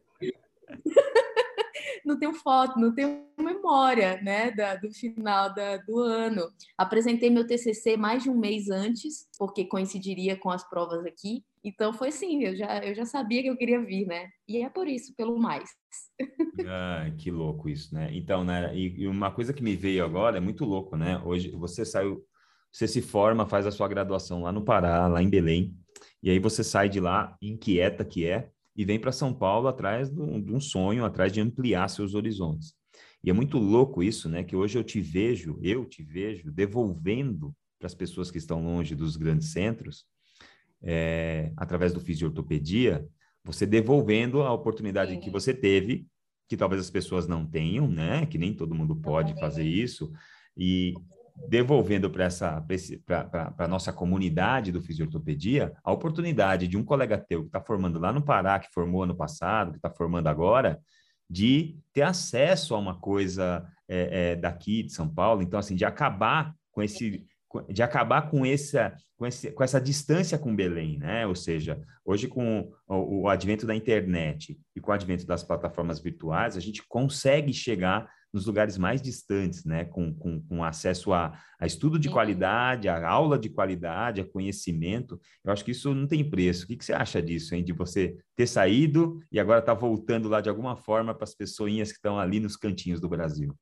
[2.05, 6.43] Não tenho foto, não tenho memória, né, da, do final da, do ano.
[6.77, 11.45] Apresentei meu TCC mais de um mês antes, porque coincidiria com as provas aqui.
[11.63, 14.29] Então foi assim, eu já, eu já sabia que eu queria vir, né?
[14.49, 15.71] E é por isso, pelo mais.
[16.67, 18.11] Ah, que louco isso, né?
[18.13, 21.21] Então, né, e, e uma coisa que me veio agora é muito louco, né?
[21.25, 22.25] Hoje você saiu,
[22.73, 25.75] você se forma, faz a sua graduação lá no Pará, lá em Belém,
[26.23, 30.09] e aí você sai de lá inquieta que é, e vem para São Paulo atrás
[30.09, 32.75] de um, de um sonho, atrás de ampliar seus horizontes.
[33.23, 34.43] E é muito louco isso, né?
[34.43, 38.95] Que hoje eu te vejo, eu te vejo devolvendo para as pessoas que estão longe
[38.95, 40.05] dos grandes centros,
[40.83, 43.07] é, através do fisiortopedia,
[43.45, 45.21] você devolvendo a oportunidade Sim.
[45.21, 46.07] que você teve,
[46.49, 48.27] que talvez as pessoas não tenham, né?
[48.27, 50.13] Que nem todo mundo pode fazer isso.
[50.57, 50.95] E,
[51.49, 57.61] devolvendo para a nossa comunidade do fisiortopedia a oportunidade de um colega teu que está
[57.61, 60.81] formando lá no Pará, que formou ano passado, que está formando agora,
[61.29, 65.85] de ter acesso a uma coisa é, é, daqui de São Paulo, então assim de
[65.85, 67.27] acabar com esse
[67.69, 71.27] de acabar com essa com, esse, com essa distância com Belém, né?
[71.27, 76.01] Ou seja, hoje com o, o advento da internet e com o advento das plataformas
[76.01, 79.85] virtuais, a gente consegue chegar nos lugares mais distantes, né?
[79.85, 85.21] Com, com, com acesso a, a estudo de qualidade, a aula de qualidade, a conhecimento.
[85.45, 86.65] Eu acho que isso não tem preço.
[86.65, 87.65] O que, que você acha disso, hein?
[87.65, 91.35] De você ter saído e agora estar tá voltando lá de alguma forma para as
[91.35, 93.55] pessoinhas que estão ali nos cantinhos do Brasil?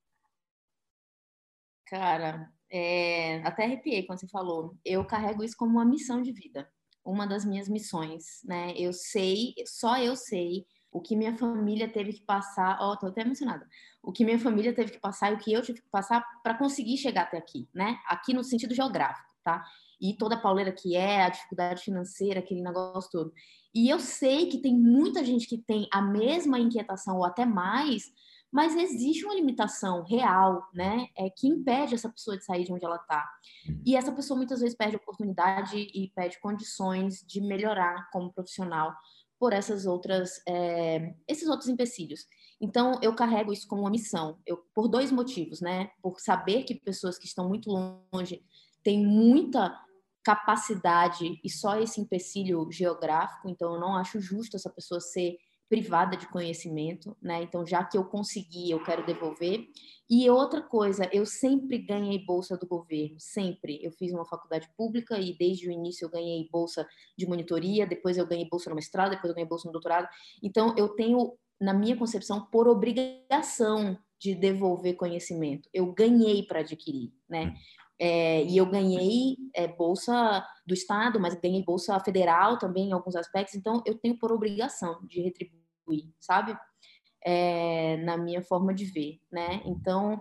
[1.87, 3.41] Cara, é...
[3.43, 4.77] até arrepiei quando você falou.
[4.85, 6.69] Eu carrego isso como uma missão de vida.
[7.05, 8.75] Uma das minhas missões, né?
[8.77, 13.07] Eu sei, só eu sei o que minha família teve que passar, ó, oh, tô
[13.07, 13.67] até emocionada.
[14.09, 16.55] O que minha família teve que passar e o que eu tive que passar para
[16.55, 17.99] conseguir chegar até aqui, né?
[18.07, 19.63] Aqui no sentido geográfico, tá?
[20.01, 23.35] E toda a pauleira que é, a dificuldade financeira, aquele negócio todo.
[23.75, 28.05] E eu sei que tem muita gente que tem a mesma inquietação ou até mais,
[28.51, 31.09] mas existe uma limitação real, né?
[31.15, 33.31] É que impede essa pessoa de sair de onde ela está.
[33.69, 33.83] Uhum.
[33.85, 38.91] E essa pessoa muitas vezes perde oportunidade e perde condições de melhorar como profissional
[39.39, 42.27] por essas outras, é, esses outros empecilhos.
[42.61, 45.91] Então, eu carrego isso como uma missão, eu, por dois motivos, né?
[46.03, 48.43] Por saber que pessoas que estão muito longe
[48.83, 49.73] têm muita
[50.25, 56.17] capacidade e só esse empecilho geográfico, então eu não acho justo essa pessoa ser privada
[56.17, 57.43] de conhecimento, né?
[57.43, 59.67] Então, já que eu consegui, eu quero devolver.
[60.09, 63.79] E outra coisa, eu sempre ganhei bolsa do governo, sempre.
[63.83, 68.17] Eu fiz uma faculdade pública e desde o início eu ganhei bolsa de monitoria, depois
[68.17, 70.09] eu ganhei bolsa no mestrado, depois eu ganhei bolsa no doutorado.
[70.43, 75.69] Então, eu tenho, na minha concepção, por obrigação de devolver conhecimento.
[75.73, 77.55] Eu ganhei para adquirir, né?
[78.01, 83.17] É, e eu ganhei é, bolsa do Estado, mas ganhei bolsa federal também em alguns
[83.17, 86.57] aspectos, então eu tenho por obrigação de retribuir, sabe?
[87.25, 89.61] É, na minha forma de ver, né?
[89.65, 90.21] Então,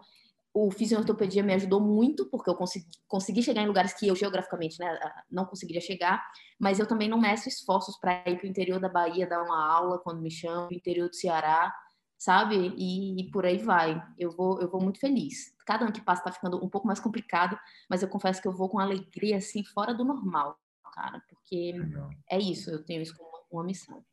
[0.60, 4.80] o fisioortopedia me ajudou muito, porque eu consegui, consegui chegar em lugares que eu geograficamente
[4.80, 4.98] né,
[5.30, 6.26] não conseguiria chegar,
[6.60, 9.64] mas eu também não meço esforços para ir para o interior da Bahia dar uma
[9.72, 11.72] aula quando me chamam, interior do Ceará,
[12.18, 12.74] sabe?
[12.76, 14.02] E, e, por aí vai.
[14.18, 15.54] Eu vou, eu vou muito feliz.
[15.64, 17.56] Cada ano que passa está ficando um pouco mais complicado,
[17.88, 20.58] mas eu confesso que eu vou com alegria assim fora do normal,
[20.96, 22.10] cara, porque Legal.
[22.32, 22.72] é isso.
[22.72, 24.04] Eu tenho isso como uma missão.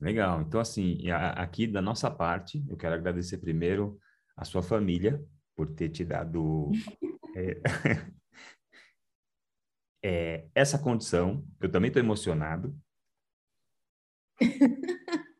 [0.00, 0.40] Legal.
[0.40, 4.00] Então assim, aqui da nossa parte, eu quero agradecer primeiro
[4.34, 5.22] a sua família
[5.60, 6.72] por ter te dado
[7.36, 7.60] é,
[10.02, 11.46] é, essa condição.
[11.60, 12.74] Eu também estou emocionado.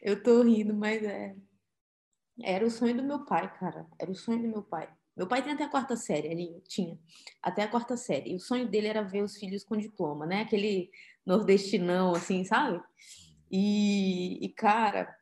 [0.00, 1.36] eu tô rindo, mas é.
[2.42, 3.86] Era o sonho do meu pai, cara.
[3.98, 4.90] Era o sonho do meu pai.
[5.14, 6.98] Meu pai tem até a quarta série, ele tinha
[7.42, 8.32] até a quarta série.
[8.32, 10.40] E o sonho dele era ver os filhos com diploma, né?
[10.40, 10.90] Aquele
[11.26, 12.80] nordestinão, assim, sabe?
[13.50, 15.14] E, e cara,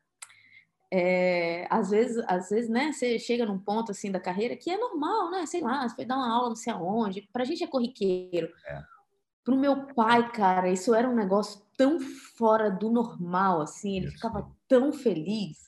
[0.93, 4.79] é, às vezes, às vezes, né, você chega num ponto assim da carreira que é
[4.79, 5.47] normal, né?
[5.47, 7.29] Sei lá, você foi dar uma aula não sei aonde.
[7.33, 8.49] Pra gente é corriqueiro.
[8.67, 8.83] É.
[9.43, 14.51] Pro meu pai, cara, isso era um negócio tão fora do normal, assim, ele ficava
[14.69, 15.59] tão feliz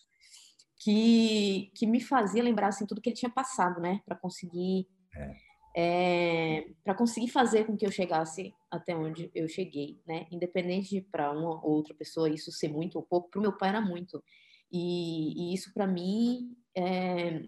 [0.79, 5.46] que, que me fazia lembrar assim tudo que ele tinha passado, né, para conseguir é.
[5.79, 11.03] É, para conseguir fazer com que eu chegasse até onde eu cheguei, né, independente de
[11.03, 13.81] para uma ou outra pessoa isso ser muito ou pouco, para o meu pai era
[13.81, 14.25] muito
[14.73, 17.43] e, e isso para mim é,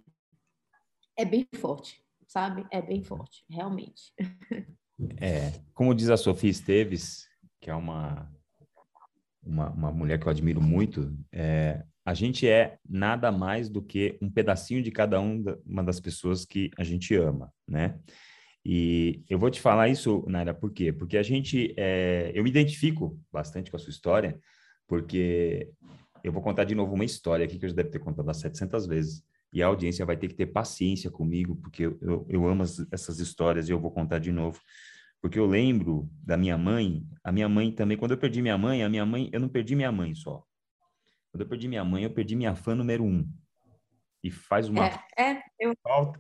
[1.17, 2.67] é bem forte, sabe?
[2.71, 4.13] É bem forte, realmente.
[5.21, 7.29] É, como diz a Sofia Esteves,
[7.61, 8.31] que é uma
[9.49, 14.17] uma, uma mulher que eu admiro muito, é, a gente é nada mais do que
[14.23, 17.99] um pedacinho de cada um da, uma das pessoas que a gente ama, né?
[18.65, 20.91] E eu vou te falar isso, Naira, por quê?
[20.91, 24.41] Porque a gente, é, eu me identifico bastante com a sua história,
[24.87, 25.69] porque
[26.25, 28.33] eu vou contar de novo uma história aqui que eu já deve ter contado há
[28.33, 32.47] 700 vezes, e a audiência vai ter que ter paciência comigo, porque eu, eu, eu
[32.47, 34.59] amo as, essas histórias e eu vou contar de novo.
[35.21, 38.83] Porque eu lembro da minha mãe, a minha mãe também, quando eu perdi minha mãe,
[38.83, 40.43] a minha mãe, eu não perdi minha mãe só.
[41.39, 43.25] Quando eu perdi minha mãe, eu perdi minha fã número um.
[44.25, 45.73] E faz uma é, é eu...
[45.81, 46.19] falta.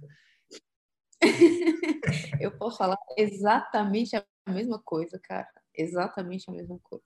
[2.40, 5.48] eu posso falar exatamente a mesma coisa, cara.
[5.74, 7.02] Exatamente a mesma coisa.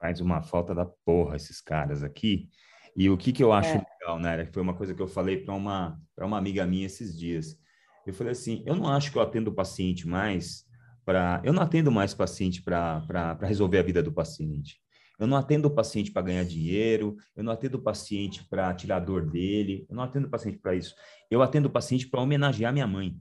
[0.00, 2.48] Faz uma falta da porra esses caras aqui.
[2.96, 3.86] E o que, que eu acho é.
[4.00, 4.46] legal, né?
[4.46, 7.60] Foi uma coisa que eu falei para uma, uma amiga minha esses dias.
[8.06, 10.64] Eu falei assim: eu não acho que eu atendo o paciente mais
[11.04, 11.42] para.
[11.44, 14.80] Eu não atendo mais paciente para resolver a vida do paciente.
[15.18, 18.96] Eu não atendo o paciente para ganhar dinheiro, eu não atendo o paciente para tirar
[18.96, 20.94] a dor dele, eu não atendo o paciente para isso.
[21.30, 23.20] Eu atendo o paciente para homenagear minha mãe.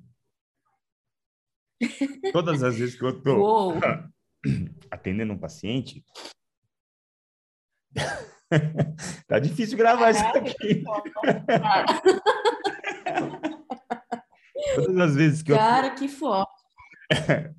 [2.31, 3.73] Todas as vezes que eu estou
[4.91, 6.05] atendendo um paciente.
[9.27, 10.83] tá difícil gravar isso aqui.
[14.75, 15.95] Todas as vezes que Cara, eu.
[15.95, 16.47] que foda.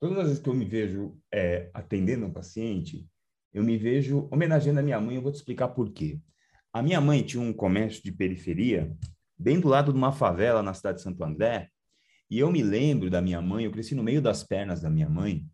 [0.00, 3.06] todas as vezes que eu me vejo é, atendendo um paciente,
[3.56, 5.16] eu me vejo homenageando a minha mãe.
[5.16, 6.20] Eu vou te explicar por quê.
[6.70, 8.94] A minha mãe tinha um comércio de periferia,
[9.38, 11.70] bem do lado de uma favela na cidade de Santo André.
[12.30, 15.08] E eu me lembro da minha mãe, eu cresci no meio das pernas da minha
[15.08, 15.46] mãe.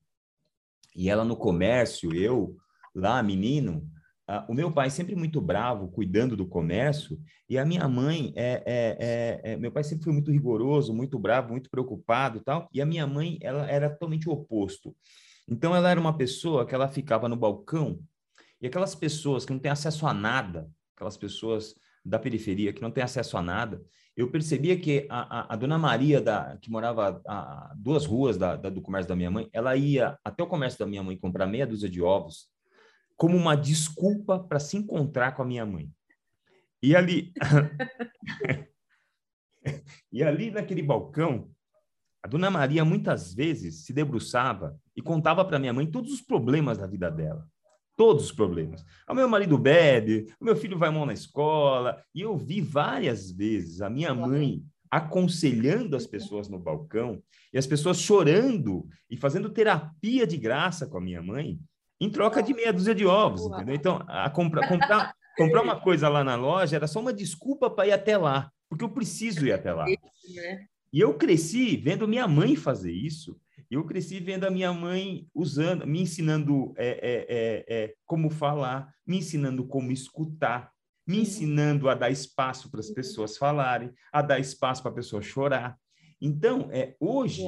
[0.96, 2.56] E ela no comércio, eu
[2.92, 3.88] lá, menino,
[4.30, 8.62] Uh, o meu pai sempre muito bravo, cuidando do comércio, e a minha mãe, é,
[8.64, 8.96] é,
[9.44, 12.86] é, é, meu pai sempre foi muito rigoroso, muito bravo, muito preocupado tal, e a
[12.86, 14.94] minha mãe, ela era totalmente o oposto.
[15.52, 18.02] Então, ela era uma pessoa que ela ficava no balcão,
[18.58, 22.90] e aquelas pessoas que não têm acesso a nada, aquelas pessoas da periferia que não
[22.90, 23.82] têm acesso a nada,
[24.16, 28.38] eu percebia que a, a, a dona Maria, da, que morava a, a duas ruas
[28.38, 31.18] da, da, do comércio da minha mãe, ela ia até o comércio da minha mãe
[31.18, 32.48] comprar meia dúzia de ovos,
[33.14, 35.90] como uma desculpa para se encontrar com a minha mãe.
[36.82, 37.30] E ali,
[40.10, 41.50] e ali naquele balcão,
[42.22, 46.78] a dona Maria muitas vezes se debruçava e contava para minha mãe todos os problemas
[46.78, 47.46] da vida dela.
[47.96, 48.84] Todos os problemas.
[49.08, 52.02] O meu marido bebe, o meu filho vai mal na escola.
[52.14, 57.66] E eu vi várias vezes a minha mãe aconselhando as pessoas no balcão e as
[57.66, 61.58] pessoas chorando e fazendo terapia de graça com a minha mãe
[61.98, 63.74] em troca de meia dúzia de ovos, entendeu?
[63.74, 67.86] Então, a compra, comprar, comprar uma coisa lá na loja era só uma desculpa para
[67.86, 69.84] ir até lá, porque eu preciso ir até lá.
[69.86, 69.96] Né?
[70.92, 73.38] E eu cresci vendo minha mãe fazer isso.
[73.72, 78.94] Eu cresci vendo a minha mãe usando, me ensinando é, é, é, é como falar,
[79.06, 80.70] me ensinando como escutar,
[81.06, 82.94] me ensinando a dar espaço para as uhum.
[82.94, 85.78] pessoas falarem, a dar espaço para a pessoa chorar.
[86.20, 87.42] Então, é, hoje,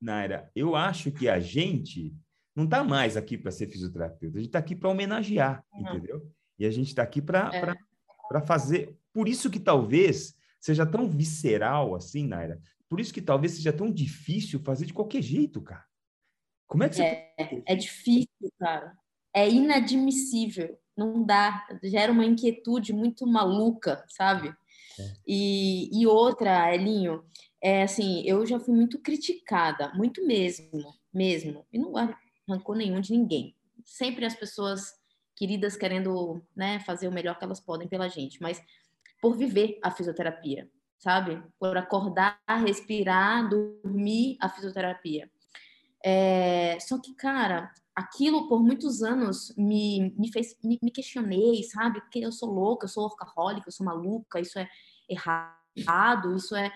[0.00, 2.14] Naira, eu acho que a gente
[2.54, 5.80] não está mais aqui para ser fisioterapeuta, a gente está aqui para homenagear, uhum.
[5.80, 6.30] entendeu?
[6.60, 8.40] E a gente está aqui para é.
[8.42, 8.96] fazer.
[9.12, 12.60] Por isso que talvez seja tão visceral assim, Naira.
[12.88, 15.84] Por isso que talvez seja tão difícil fazer de qualquer jeito, cara.
[16.66, 17.02] Como é que você.
[17.02, 18.96] É, é difícil, cara.
[19.34, 20.78] É inadmissível.
[20.96, 21.66] Não dá.
[21.82, 24.48] Gera uma inquietude muito maluca, sabe?
[24.48, 25.14] É.
[25.26, 27.24] E, e outra, Elinho,
[27.62, 31.66] é assim, eu já fui muito criticada, muito mesmo, mesmo.
[31.72, 31.92] E não
[32.48, 33.54] rancor nenhum de ninguém.
[33.84, 34.94] Sempre as pessoas
[35.34, 38.62] queridas querendo né, fazer o melhor que elas podem pela gente, mas
[39.20, 41.42] por viver a fisioterapia, sabe?
[41.58, 45.30] Por acordar, respirar, dormir a fisioterapia.
[46.04, 52.00] É, só que, cara, aquilo por muitos anos me, me fez, me, me questionei, sabe?
[52.00, 54.68] Porque eu sou louca, eu sou orcahólica, eu sou maluca, isso é
[55.08, 56.70] errado, isso é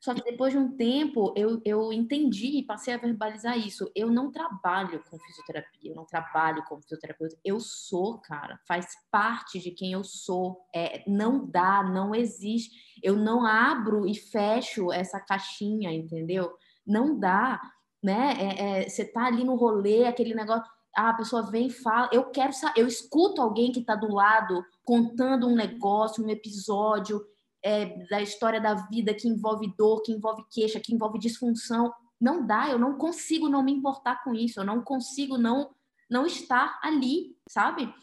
[0.00, 3.92] só que depois de um tempo, eu, eu entendi e passei a verbalizar isso.
[3.94, 7.36] Eu não trabalho com fisioterapia, eu não trabalho como fisioterapeuta.
[7.44, 10.64] Eu sou, cara, faz parte de quem eu sou.
[10.74, 12.70] É, não dá, não existe.
[13.02, 16.50] Eu não abro e fecho essa caixinha, entendeu?
[16.86, 17.60] Não dá,
[18.02, 18.36] né?
[18.38, 20.64] É, é, você tá ali no rolê, aquele negócio.
[20.96, 24.64] Ah, a pessoa vem e fala, eu quero eu escuto alguém que está do lado
[24.82, 27.24] contando um negócio, um episódio,
[27.62, 31.92] é, da história da vida que envolve dor, que envolve queixa, que envolve disfunção.
[32.20, 35.70] Não dá, eu não consigo não me importar com isso, eu não consigo não
[36.10, 37.94] não estar ali, sabe?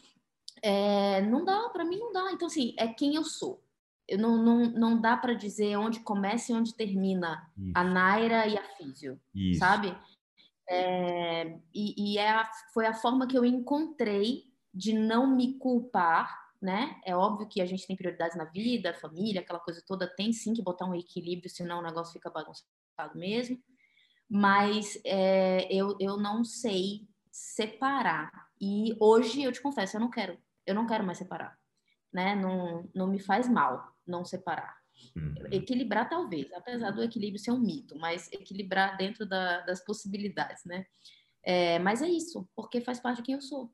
[0.62, 2.32] É, não dá, para mim não dá.
[2.32, 3.62] Então, assim, é quem eu sou.
[4.08, 7.72] Eu não, não, não dá para dizer onde começa e onde termina isso.
[7.74, 9.60] a Naira e a Físio, isso.
[9.60, 9.94] sabe?
[10.66, 16.47] É, e, e é a, foi a forma que eu encontrei de não me culpar
[16.60, 17.00] né?
[17.04, 20.52] É óbvio que a gente tem prioridades na vida, família, aquela coisa toda, tem sim
[20.52, 22.66] que botar um equilíbrio, senão o negócio fica bagunçado
[23.14, 23.62] mesmo.
[24.28, 28.30] Mas é, eu, eu não sei separar.
[28.60, 31.56] E hoje eu te confesso, eu não quero, eu não quero mais separar,
[32.12, 32.34] né?
[32.34, 34.76] Não, não me faz mal não separar.
[35.16, 35.34] Uhum.
[35.52, 40.84] Equilibrar talvez, apesar do equilíbrio ser um mito, mas equilibrar dentro da, das possibilidades, né?
[41.44, 43.72] É, mas é isso, porque faz parte de quem eu sou.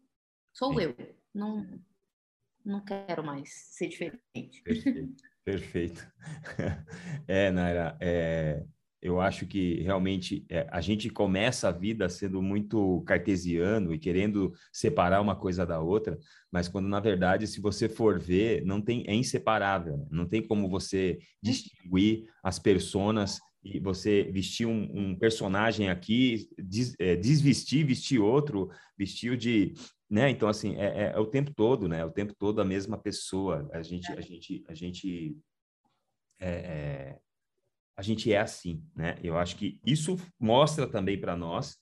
[0.53, 0.94] Sou eu.
[1.33, 1.66] Não,
[2.64, 4.62] não quero mais ser diferente.
[4.62, 5.22] Perfeito.
[5.44, 6.07] Perfeito.
[7.27, 8.62] É, Naira, é,
[9.05, 14.53] eu acho que realmente é, a gente começa a vida sendo muito cartesiano e querendo
[14.72, 16.18] separar uma coisa da outra,
[16.51, 20.07] mas quando na verdade, se você for ver, não tem é inseparável, né?
[20.11, 26.95] não tem como você distinguir as personas e você vestir um, um personagem aqui, des,
[26.99, 29.72] é, desvestir, vestir outro, vestiu de
[30.11, 30.30] né?
[30.30, 32.00] Então assim é, é, é, o tempo todo, né?
[32.00, 33.68] É o tempo todo a mesma pessoa.
[33.72, 35.36] A gente a gente a gente
[36.40, 37.18] é, é,
[37.96, 39.18] a gente é assim, né?
[39.22, 41.78] Eu acho que isso mostra também para nós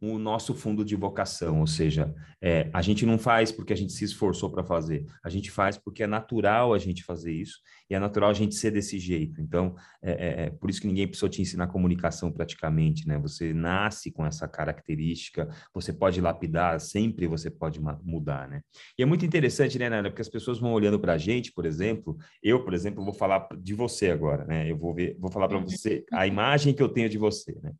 [0.00, 3.92] o nosso fundo de vocação, ou seja, é, a gente não faz porque a gente
[3.92, 7.58] se esforçou para fazer, a gente faz porque é natural a gente fazer isso
[7.90, 9.40] e é natural a gente ser desse jeito.
[9.40, 13.18] Então, é, é, é por isso que ninguém precisou te ensinar comunicação praticamente, né?
[13.18, 18.60] Você nasce com essa característica, você pode lapidar, sempre você pode mudar, né?
[18.96, 21.66] E é muito interessante, né, Nana, porque as pessoas vão olhando para a gente, por
[21.66, 24.70] exemplo, eu, por exemplo, vou falar de você agora, né?
[24.70, 27.72] Eu vou ver, vou falar para você a imagem que eu tenho de você, né?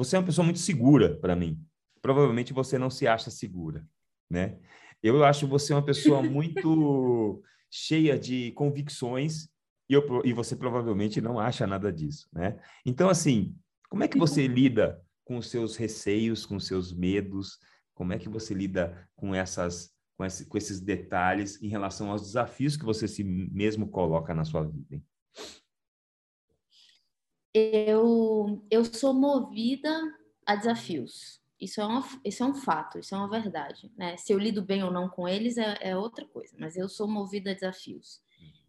[0.00, 1.62] Você é uma pessoa muito segura para mim.
[2.00, 3.86] Provavelmente você não se acha segura,
[4.30, 4.58] né?
[5.02, 9.50] Eu acho você uma pessoa muito cheia de convicções
[9.90, 12.58] e, eu, e você provavelmente não acha nada disso, né?
[12.86, 13.54] Então, assim,
[13.90, 17.58] como é que você lida com os seus receios, com os seus medos?
[17.92, 22.22] Como é que você lida com essas com, esse, com esses detalhes em relação aos
[22.22, 24.94] desafios que você se mesmo coloca na sua vida?
[24.94, 25.04] Hein?
[27.54, 29.90] Eu, eu sou movida
[30.46, 31.40] a desafios.
[31.60, 33.92] Isso é, uma, isso é um fato, isso é uma verdade.
[33.96, 34.16] Né?
[34.16, 37.06] Se eu lido bem ou não com eles é, é outra coisa, mas eu sou
[37.06, 38.20] movida a desafios.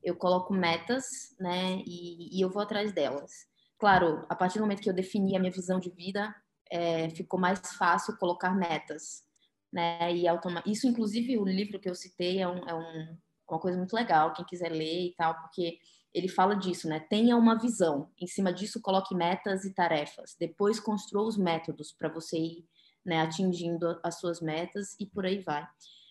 [0.03, 1.05] Eu coloco metas
[1.39, 3.31] né, e, e eu vou atrás delas.
[3.77, 6.35] Claro, a partir do momento que eu defini a minha visão de vida,
[6.69, 9.23] é, ficou mais fácil colocar metas.
[9.71, 10.13] Né?
[10.13, 10.61] E automa...
[10.65, 13.17] Isso, inclusive, o livro que eu citei é, um, é um,
[13.49, 15.79] uma coisa muito legal, quem quiser ler e tal, porque
[16.13, 16.99] ele fala disso, né?
[16.99, 18.09] Tenha uma visão.
[18.19, 20.35] Em cima disso, coloque metas e tarefas.
[20.39, 22.65] Depois, construa os métodos para você ir
[23.05, 25.67] né, atingindo as suas metas e por aí vai.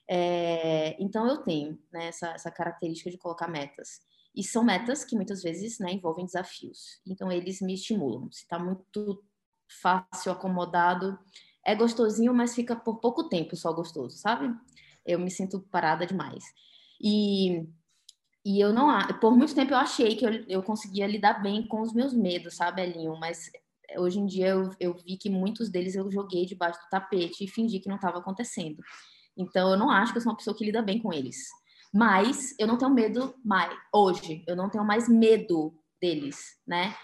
[0.08, 4.00] É, então, eu tenho né, essa, essa, característica de colocar metas.
[4.34, 7.00] E são metas que muitas vezes né, envolvem desafios.
[7.06, 8.30] Então, eles me estimulam.
[8.32, 9.22] Se está muito
[9.80, 11.18] fácil, acomodado,
[11.64, 14.52] é gostosinho, mas fica por pouco tempo só gostoso, sabe?
[15.04, 16.44] Eu me sinto parada demais.
[17.00, 17.66] E
[18.44, 18.88] e eu não,
[19.20, 22.56] por muito tempo eu achei que eu, eu conseguia lidar bem com os meus medos,
[22.56, 23.18] sabe, Elinho?
[23.18, 23.50] Mas
[23.98, 27.48] hoje em dia eu, eu vi que muitos deles eu joguei debaixo do tapete e
[27.48, 28.82] fingi que não estava acontecendo.
[29.36, 31.36] Então eu não acho que eu sou uma pessoa que lida bem com eles.
[31.92, 36.94] Mas eu não tenho medo mais, hoje, eu não tenho mais medo deles, né?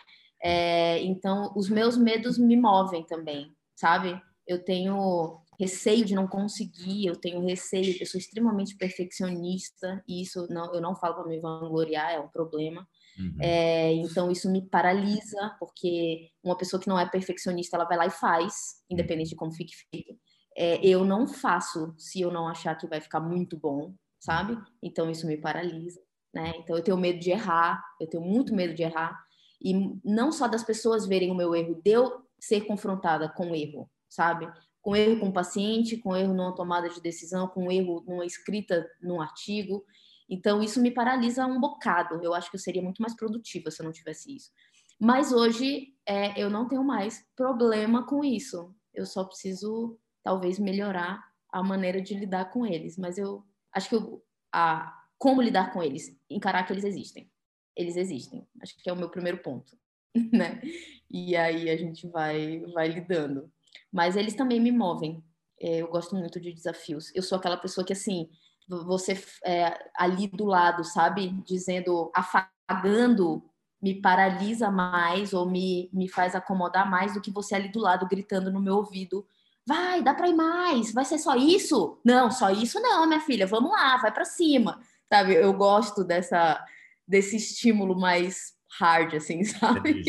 [0.43, 4.21] É, então os meus medos me movem também, sabe?
[4.47, 10.47] Eu tenho receio de não conseguir, eu tenho receio, eu sou extremamente perfeccionista, e isso
[10.51, 12.87] não, eu não falo para me vangloriar, é um problema.
[13.19, 13.37] Uhum.
[13.41, 18.07] É, então isso me paralisa, porque uma pessoa que não é perfeccionista, ela vai lá
[18.07, 20.15] e faz, independente de como fique feito.
[20.57, 24.57] É, eu não faço se eu não achar que vai ficar muito bom, sabe?
[24.83, 26.01] Então isso me paralisa,
[26.33, 26.53] né?
[26.59, 29.19] Então eu tenho medo de errar, eu tenho muito medo de errar,
[29.61, 33.55] e não só das pessoas verem o meu erro, de eu ser confrontada com o
[33.55, 34.47] erro, sabe?
[34.87, 38.89] Com erro com o paciente, com erro numa tomada de decisão, com erro numa escrita
[39.03, 39.85] num artigo.
[40.31, 42.23] Então, isso me paralisa um bocado.
[42.23, 44.53] Eu acho que eu seria muito mais produtiva se eu não tivesse isso.
[45.01, 48.73] Mas hoje, é, eu não tenho mais problema com isso.
[48.95, 51.21] Eu só preciso, talvez, melhorar
[51.51, 52.97] a maneira de lidar com eles.
[52.97, 54.23] Mas eu acho que eu,
[54.55, 57.29] a, como lidar com eles, encarar que eles existem.
[57.75, 58.47] Eles existem.
[58.63, 59.77] Acho que é o meu primeiro ponto.
[60.33, 60.63] Né?
[61.11, 63.53] E aí a gente vai, vai lidando.
[63.93, 65.23] Mas eles também me movem.
[65.61, 67.11] É, eu gosto muito de desafios.
[67.15, 68.29] Eu sou aquela pessoa que, assim,
[68.69, 71.29] você é, ali do lado, sabe?
[71.45, 73.43] Dizendo, afagando,
[73.81, 78.09] me paralisa mais ou me, me faz acomodar mais do que você ali do lado
[78.09, 79.27] gritando no meu ouvido.
[79.67, 82.01] Vai, dá pra ir mais, vai ser só isso?
[82.05, 84.81] Não, só isso não, minha filha, vamos lá, vai para cima.
[85.13, 86.65] Sabe, eu gosto dessa,
[87.07, 90.03] desse estímulo mais hard, assim, sabe?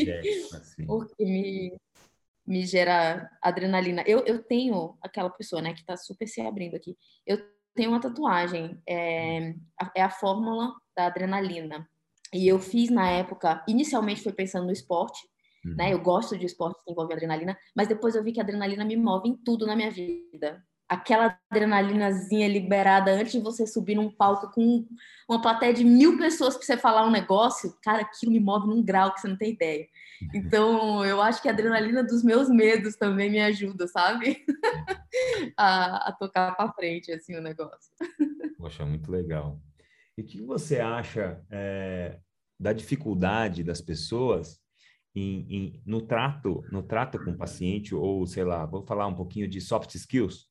[0.53, 0.85] Assim.
[0.85, 1.77] Porque me,
[2.47, 4.03] me gera adrenalina.
[4.07, 6.97] Eu, eu tenho aquela pessoa, né, que tá super se abrindo aqui.
[7.25, 7.39] Eu
[7.75, 9.53] tenho uma tatuagem, é,
[9.95, 11.87] é a fórmula da adrenalina.
[12.33, 15.19] E eu fiz na época, inicialmente foi pensando no esporte,
[15.63, 15.75] né, uhum.
[15.77, 15.93] né?
[15.93, 18.95] Eu gosto de esporte que envolve adrenalina, mas depois eu vi que a adrenalina me
[18.95, 24.51] move em tudo na minha vida aquela adrenalinazinha liberada antes de você subir num palco
[24.51, 24.87] com
[25.29, 28.83] uma plateia de mil pessoas para você falar um negócio, cara, aquilo me move num
[28.83, 29.87] grau que você não tem ideia.
[30.33, 34.45] Então, eu acho que a adrenalina dos meus medos também me ajuda, sabe?
[35.57, 37.91] a, a, tocar para frente, assim, o negócio.
[38.57, 39.59] Poxa, muito legal.
[40.17, 42.17] E o que você acha é,
[42.59, 44.59] da dificuldade das pessoas
[45.13, 49.15] em, em, no trato no trato com o paciente, ou, sei lá, vou falar um
[49.15, 50.47] pouquinho de soft skills,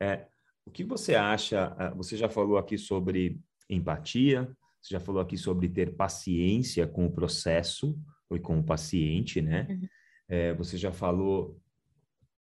[0.00, 0.26] é,
[0.64, 1.74] o que você acha?
[1.78, 3.40] Ah, você já falou aqui sobre
[3.70, 7.98] empatia, você já falou aqui sobre ter paciência com o processo
[8.32, 9.66] e com o paciente, né?
[9.70, 9.88] Uhum.
[10.28, 11.60] É, você já falou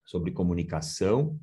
[0.05, 1.39] sobre comunicação.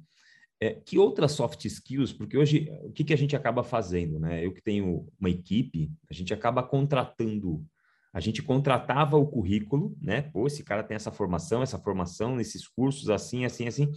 [0.61, 2.13] É, que outras soft skills?
[2.13, 4.45] Porque hoje, o que, que a gente acaba fazendo, né?
[4.45, 7.65] Eu que tenho uma equipe, a gente acaba contratando.
[8.13, 10.23] A gente contratava o currículo, né?
[10.23, 13.93] Pô, esse cara tem essa formação, essa formação, nesses cursos, assim, assim, assim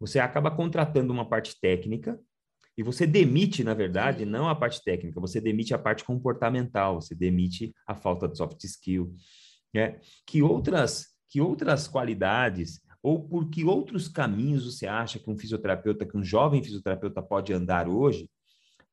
[0.00, 2.18] você acaba contratando uma parte técnica
[2.76, 7.14] e você demite, na verdade, não a parte técnica, você demite a parte comportamental, você
[7.14, 9.14] demite a falta de soft skill.
[9.74, 10.00] Né?
[10.26, 16.04] Que outras que outras qualidades ou por que outros caminhos você acha que um fisioterapeuta,
[16.04, 18.28] que um jovem fisioterapeuta pode andar hoje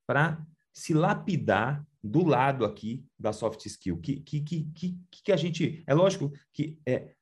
[0.05, 3.99] para se lapidar do lado aqui da soft skill?
[3.99, 5.83] Que, que, que, que, que a gente.
[5.85, 7.15] É lógico que é,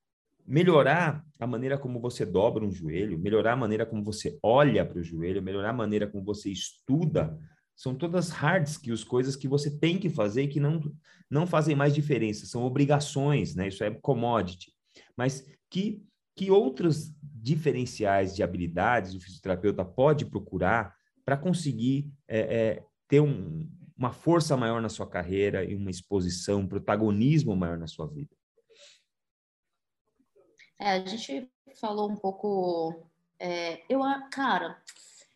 [0.45, 4.99] melhorar a maneira como você dobra um joelho, melhorar a maneira como você olha para
[4.99, 7.37] o joelho, melhorar a maneira como você estuda,
[7.75, 10.79] são todas hard skills, coisas que você tem que fazer e que não,
[11.29, 13.67] não fazem mais diferença, são obrigações, né?
[13.67, 14.71] Isso é commodity.
[15.17, 16.01] Mas que,
[16.35, 23.67] que outros diferenciais de habilidades o fisioterapeuta pode procurar para conseguir é, é, ter um,
[23.97, 28.33] uma força maior na sua carreira e uma exposição, um protagonismo maior na sua vida?
[30.80, 31.49] É, a gente
[31.80, 33.07] falou um pouco.
[33.39, 34.01] É, eu,
[34.32, 34.82] cara,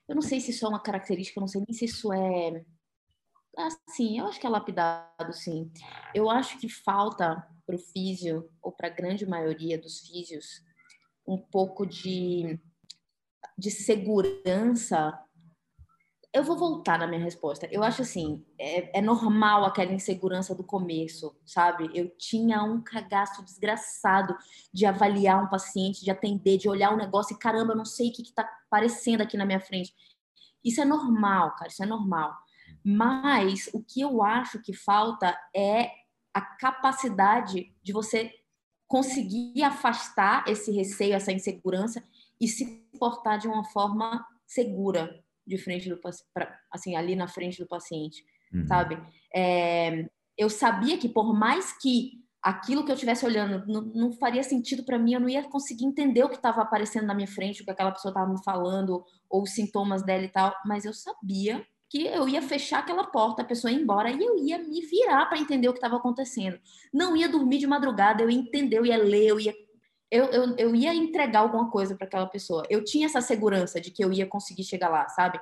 [0.08, 2.66] eu não sei se isso é uma característica, eu não sei nem se isso é.
[3.58, 5.72] Assim, eu acho que é lapidado, sim.
[6.14, 10.64] Eu acho que falta para o físio, ou para a grande maioria dos físios,
[11.28, 12.60] um pouco de,
[13.58, 15.20] de segurança
[16.32, 17.68] eu vou voltar na minha resposta.
[17.72, 21.90] Eu acho assim, é, é, normal aquela insegurança do começo, sabe?
[21.94, 24.38] Eu tinha um cagaço desgraçado
[24.72, 28.10] de avaliar um paciente, de atender, de olhar um negócio e caramba, eu não sei
[28.10, 29.94] o que, está aparecendo aqui na minha frente.
[30.64, 32.36] Isso é normal, cara, isso é normal.
[32.84, 35.92] Mas o que eu acho que falta é
[36.32, 38.32] a capacidade de você
[38.88, 42.04] conseguir afastar esse receio, essa insegurança
[42.40, 46.00] e se portar de uma forma segura, de frente do
[46.72, 48.24] assim ali na frente do paciente,
[48.54, 48.66] uhum.
[48.68, 48.97] sabe?
[49.36, 50.06] É,
[50.38, 54.84] eu sabia que por mais que aquilo que eu estivesse olhando não, não, faria sentido
[54.84, 57.66] para mim, eu não ia conseguir entender o que estava aparecendo na minha frente, o
[57.66, 61.66] que aquela pessoa estava me falando ou os sintomas dela e tal, mas eu sabia
[61.89, 65.26] que eu ia fechar aquela porta, a pessoa ia embora e eu ia me virar
[65.26, 66.60] para entender o que estava acontecendo.
[66.93, 69.54] Não ia dormir de madrugada, eu ia entender, eu ia ler, eu ia
[70.12, 72.66] eu, eu, eu ia entregar alguma coisa para aquela pessoa.
[72.70, 75.39] Eu tinha essa segurança de que eu ia conseguir chegar lá, sabe?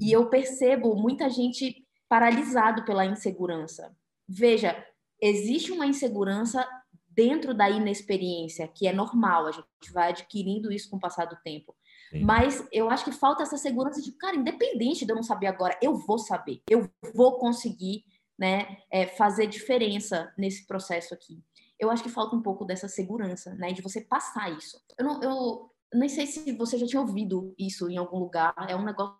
[0.00, 3.96] E eu percebo muita gente paralisado pela insegurança.
[4.28, 4.84] Veja,
[5.20, 6.66] existe uma insegurança
[7.08, 11.36] dentro da inexperiência, que é normal, a gente vai adquirindo isso com o passar do
[11.44, 11.74] tempo.
[12.10, 12.20] Sim.
[12.24, 15.78] Mas eu acho que falta essa segurança de, cara, independente de eu não saber agora,
[15.82, 18.04] eu vou saber, eu vou conseguir
[18.38, 21.42] né, é, fazer diferença nesse processo aqui
[21.80, 23.72] eu acho que falta um pouco dessa segurança, né?
[23.72, 24.78] De você passar isso.
[24.98, 28.54] Eu não, eu nem sei se você já tinha ouvido isso em algum lugar.
[28.68, 29.16] É um negócio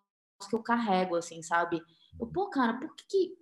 [0.48, 1.82] que eu carrego, assim, sabe?
[2.20, 3.34] Eu, pô, cara, por que, que...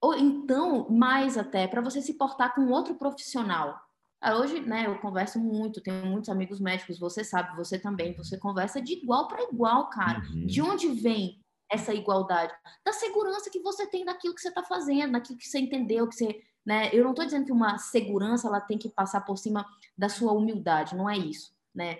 [0.00, 3.78] Ou então, mais até, para você se portar com outro profissional.
[4.20, 8.38] Ah, hoje, né, eu converso muito, tenho muitos amigos médicos, você sabe, você também, você
[8.38, 10.20] conversa de igual para igual, cara.
[10.20, 10.46] Uhum.
[10.46, 12.54] De onde vem essa igualdade?
[12.84, 16.14] Da segurança que você tem daquilo que você está fazendo, daquilo que você entendeu, que
[16.14, 16.90] você né?
[16.92, 20.32] Eu não estou dizendo que uma segurança ela tem que passar por cima da sua
[20.32, 21.98] humildade, não é isso, né?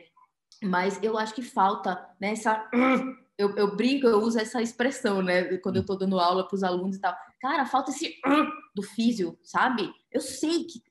[0.63, 2.09] Mas eu acho que falta.
[2.21, 2.35] Né,
[3.37, 5.57] eu, eu brinco, eu uso essa expressão, né?
[5.59, 7.15] Quando eu estou dando aula para os alunos e tal.
[7.41, 8.15] Cara, falta esse
[8.75, 9.93] do físio, sabe?
[10.11, 10.83] Eu sei que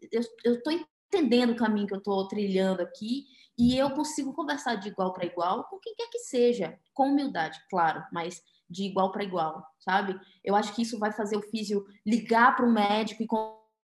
[0.43, 3.25] eu estou entendendo o caminho que eu estou trilhando aqui
[3.57, 7.59] e eu consigo conversar de igual para igual com quem quer que seja, com humildade,
[7.69, 10.19] claro, mas de igual para igual, sabe?
[10.43, 13.27] Eu acho que isso vai fazer o físio ligar para o médico e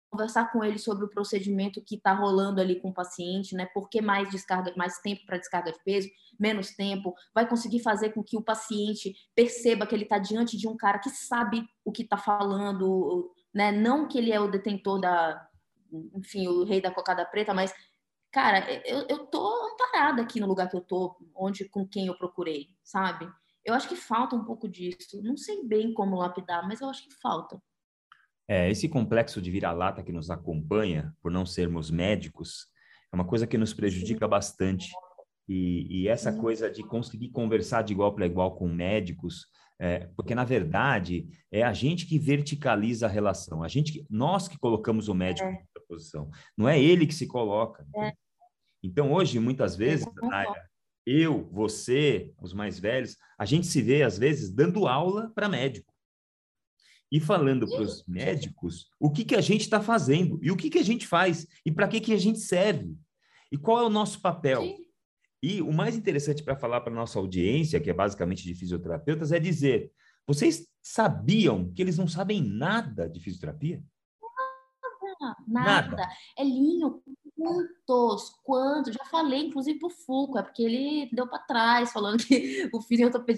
[0.10, 3.66] conversar com ele sobre o procedimento que está rolando ali com o paciente, né?
[3.74, 8.12] Por que mais descarga, mais tempo para descarga de peso, menos tempo, vai conseguir fazer
[8.12, 11.92] com que o paciente perceba que ele está diante de um cara que sabe o
[11.92, 13.72] que está falando, né?
[13.72, 15.48] Não que ele é o detentor da,
[16.16, 17.74] enfim, o rei da cocada preta, mas
[18.32, 22.18] cara, eu, eu tô amparada aqui no lugar que eu tô, onde com quem eu
[22.18, 23.28] procurei, sabe?
[23.66, 25.22] Eu acho que falta um pouco disso.
[25.22, 27.62] Não sei bem como lapidar, mas eu acho que falta.
[28.48, 32.68] É, esse complexo de vira-lata que nos acompanha, por não sermos médicos,
[33.12, 34.90] é uma coisa que nos prejudica bastante.
[35.50, 39.48] E, e essa coisa de conseguir conversar de igual para igual com médicos,
[39.80, 44.58] é, porque na verdade é a gente que verticaliza a relação, a gente, nós que
[44.58, 45.52] colocamos o médico é.
[45.52, 47.86] nessa posição, não é ele que se coloca.
[47.96, 48.12] É.
[48.84, 50.06] Então hoje muitas vezes,
[51.06, 55.97] eu, você, os mais velhos, a gente se vê às vezes dando aula para médico
[57.12, 60.70] e falando para os médicos o que, que a gente está fazendo e o que,
[60.70, 62.96] que a gente faz e para que, que a gente serve
[63.52, 64.62] e qual é o nosso papel.
[64.62, 64.88] Sim.
[65.42, 69.40] E o mais interessante para falar para nossa audiência, que é basicamente de fisioterapeutas, é
[69.40, 69.92] dizer:
[70.26, 73.84] vocês sabiam que eles não sabem nada de fisioterapia?
[75.20, 75.88] Nada, nada.
[75.96, 76.10] nada.
[76.38, 77.02] É linho
[77.38, 82.68] quantos, quantos, já falei, inclusive pro Fuco, é porque ele deu para trás, falando que
[82.74, 83.36] o fisioterapia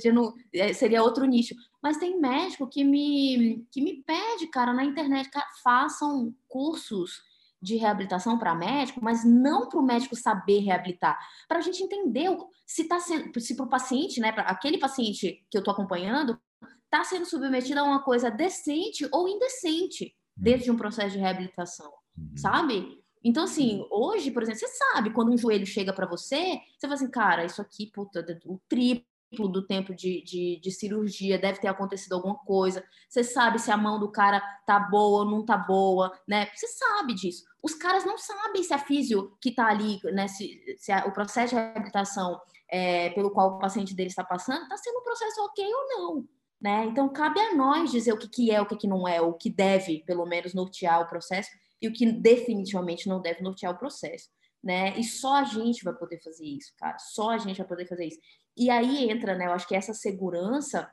[0.54, 1.54] é, seria outro nicho.
[1.84, 7.22] Mas tem médico que me, que me pede, cara, na internet, cara, façam cursos
[7.62, 12.30] de reabilitação para médico, mas não para o médico saber reabilitar, para a gente entender
[12.66, 16.40] se está sendo, se para o paciente, né, para aquele paciente que eu estou acompanhando,
[16.86, 21.92] está sendo submetido a uma coisa decente ou indecente dentro de um processo de reabilitação,
[22.18, 22.38] uhum.
[22.38, 22.99] sabe?
[23.24, 26.94] Então, assim, hoje, por exemplo, você sabe, quando um joelho chega para você, você fala
[26.94, 31.68] assim, cara, isso aqui, puta, o triplo do tempo de, de, de, cirurgia, deve ter
[31.68, 32.84] acontecido alguma coisa.
[33.08, 36.50] Você sabe se a mão do cara tá boa ou não tá boa, né?
[36.56, 37.44] Você sabe disso.
[37.62, 40.28] Os caras não sabem se a físio que tá ali, né?
[40.28, 42.40] Se, se a, o processo de reabilitação
[42.72, 46.28] é, pelo qual o paciente dele está passando, tá sendo um processo ok ou não.
[46.62, 46.86] Né?
[46.86, 49.34] Então, cabe a nós dizer o que, que é, o que, que não é, o
[49.34, 51.50] que deve, pelo menos, nortear o processo
[51.82, 54.30] e o que definitivamente não deve nortear o processo.
[54.62, 54.98] Né?
[54.98, 56.98] E só a gente vai poder fazer isso, cara.
[57.00, 58.20] Só a gente vai poder fazer isso.
[58.58, 59.46] E aí entra, né?
[59.46, 60.92] Eu acho que essa segurança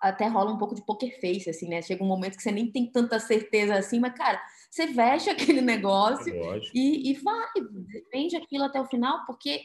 [0.00, 1.80] até rola um pouco de poker face, assim, né?
[1.82, 5.60] Chega um momento que você nem tem tanta certeza assim, mas, cara, você veste aquele
[5.60, 7.48] negócio é e, e vai,
[8.12, 9.62] vende aquilo até o final, porque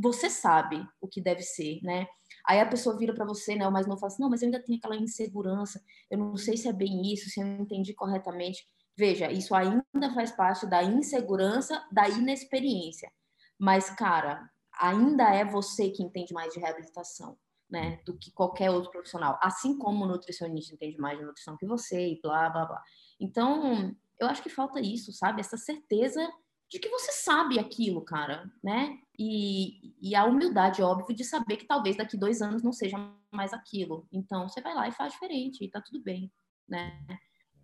[0.00, 2.06] você sabe o que deve ser, né?
[2.46, 3.68] Aí a pessoa vira para você, né?
[3.68, 6.68] Mas não fala assim, não, mas eu ainda tenho aquela insegurança, eu não sei se
[6.68, 8.66] é bem isso, se eu entendi corretamente.
[8.98, 13.08] Veja, isso ainda faz parte da insegurança, da inexperiência.
[13.56, 17.38] Mas, cara, ainda é você que entende mais de reabilitação,
[17.70, 18.00] né?
[18.04, 19.38] Do que qualquer outro profissional.
[19.40, 22.82] Assim como o nutricionista entende mais de nutrição que você e blá, blá, blá.
[23.20, 25.42] Então, eu acho que falta isso, sabe?
[25.42, 26.28] Essa certeza
[26.68, 28.98] de que você sabe aquilo, cara, né?
[29.16, 32.96] E, e a humildade, óbvio, de saber que talvez daqui dois anos não seja
[33.30, 34.08] mais aquilo.
[34.10, 36.32] Então, você vai lá e faz diferente, e tá tudo bem,
[36.68, 37.00] né?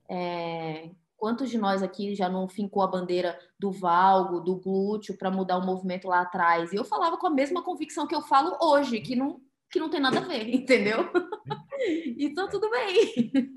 [0.08, 0.90] É,
[1.24, 5.56] quantos de nós aqui já não fincou a bandeira do valgo, do glúteo, para mudar
[5.56, 6.70] o movimento lá atrás?
[6.70, 9.40] E eu falava com a mesma convicção que eu falo hoje, que não,
[9.72, 11.10] que não tem nada a ver, entendeu?
[12.18, 13.54] então, tudo bem.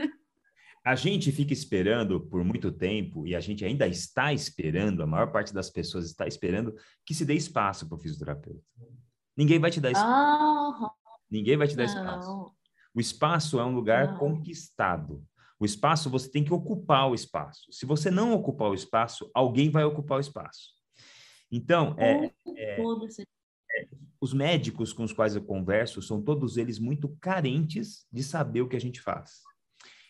[0.82, 5.30] A gente fica esperando por muito tempo, e a gente ainda está esperando, a maior
[5.30, 6.74] parte das pessoas está esperando,
[7.05, 8.63] que se dê espaço para o fisioterapeuta.
[9.36, 10.89] Ninguém vai te dar espaço.
[11.30, 11.93] Ninguém vai te dar não.
[11.93, 12.51] espaço.
[12.95, 14.20] O espaço é um lugar não.
[14.20, 15.22] conquistado.
[15.60, 17.72] O espaço, você tem que ocupar o espaço.
[17.72, 20.74] Se você não ocupar o espaço, alguém vai ocupar o espaço.
[21.51, 23.88] Então, é, é, é,
[24.22, 28.68] os médicos com os quais eu converso são todos eles muito carentes de saber o
[28.68, 29.41] que a gente faz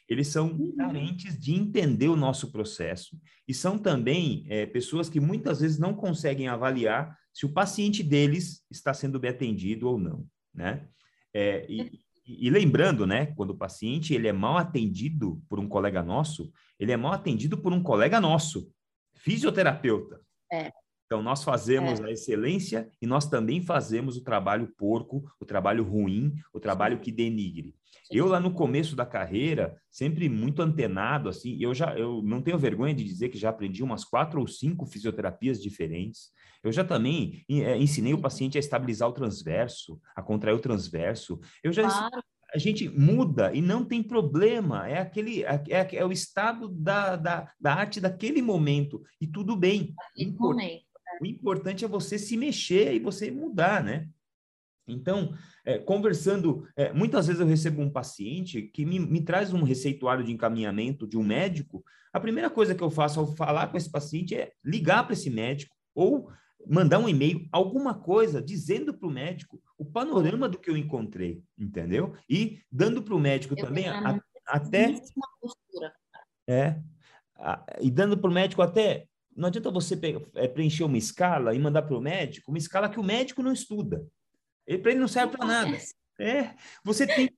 [0.07, 0.75] eles são uhum.
[0.75, 5.93] carentes de entender o nosso processo e são também é, pessoas que muitas vezes não
[5.93, 10.87] conseguem avaliar se o paciente deles está sendo bem atendido ou não, né?
[11.33, 16.03] É, e, e, lembrando, né, quando o paciente ele é mal atendido por um colega
[16.03, 18.69] nosso, ele é mal atendido por um colega nosso,
[19.15, 20.21] fisioterapeuta.
[20.51, 20.71] É.
[21.07, 22.03] Então, nós fazemos é.
[22.05, 27.11] a excelência e nós também fazemos o trabalho porco, o trabalho ruim, o trabalho que
[27.11, 27.73] denigre.
[28.11, 32.57] Eu lá no começo da carreira, sempre muito antenado, assim, eu já eu não tenho
[32.57, 36.31] vergonha de dizer que já aprendi umas quatro ou cinco fisioterapias diferentes.
[36.63, 41.39] Eu já também é, ensinei o paciente a estabilizar o transverso, a contrair o transverso.
[41.63, 42.23] Eu já claro.
[42.53, 44.87] a gente muda e não tem problema.
[44.87, 49.55] É aquele é, é, é o estado da, da, da arte daquele momento e tudo
[49.55, 49.93] bem.
[50.39, 50.86] momento.
[51.21, 54.07] O importante é você se mexer e você mudar, né?
[54.87, 55.33] Então,
[55.65, 60.23] é, conversando, é, muitas vezes eu recebo um paciente que me, me traz um receituário
[60.23, 61.83] de encaminhamento de um médico.
[62.13, 65.29] A primeira coisa que eu faço ao falar com esse paciente é ligar para esse
[65.29, 66.31] médico ou
[66.65, 71.43] mandar um e-mail, alguma coisa, dizendo para o médico o panorama do que eu encontrei,
[71.57, 72.13] entendeu?
[72.29, 74.95] E dando para o médico eu também a, até.
[76.47, 76.81] É.
[77.35, 79.05] A, e dando para o médico até.
[79.37, 79.97] Não adianta você
[80.33, 83.53] é, preencher uma escala e mandar para o médico, uma escala que o médico não
[83.53, 84.03] estuda.
[84.65, 85.77] Ele para ele não serve para nada.
[86.19, 87.29] É, você tem,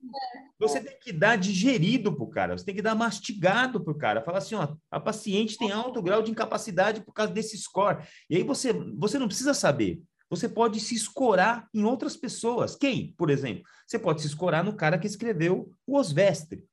[0.58, 3.98] você tem que dar digerido para o cara, você tem que dar mastigado para o
[3.98, 4.22] cara.
[4.22, 8.02] Falar assim, ó, a paciente tem alto grau de incapacidade por causa desse score.
[8.30, 10.00] E aí você, você não precisa saber.
[10.30, 12.74] Você pode se escorar em outras pessoas.
[12.74, 13.64] Quem, por exemplo?
[13.86, 16.64] Você pode se escorar no cara que escreveu o Osvestre.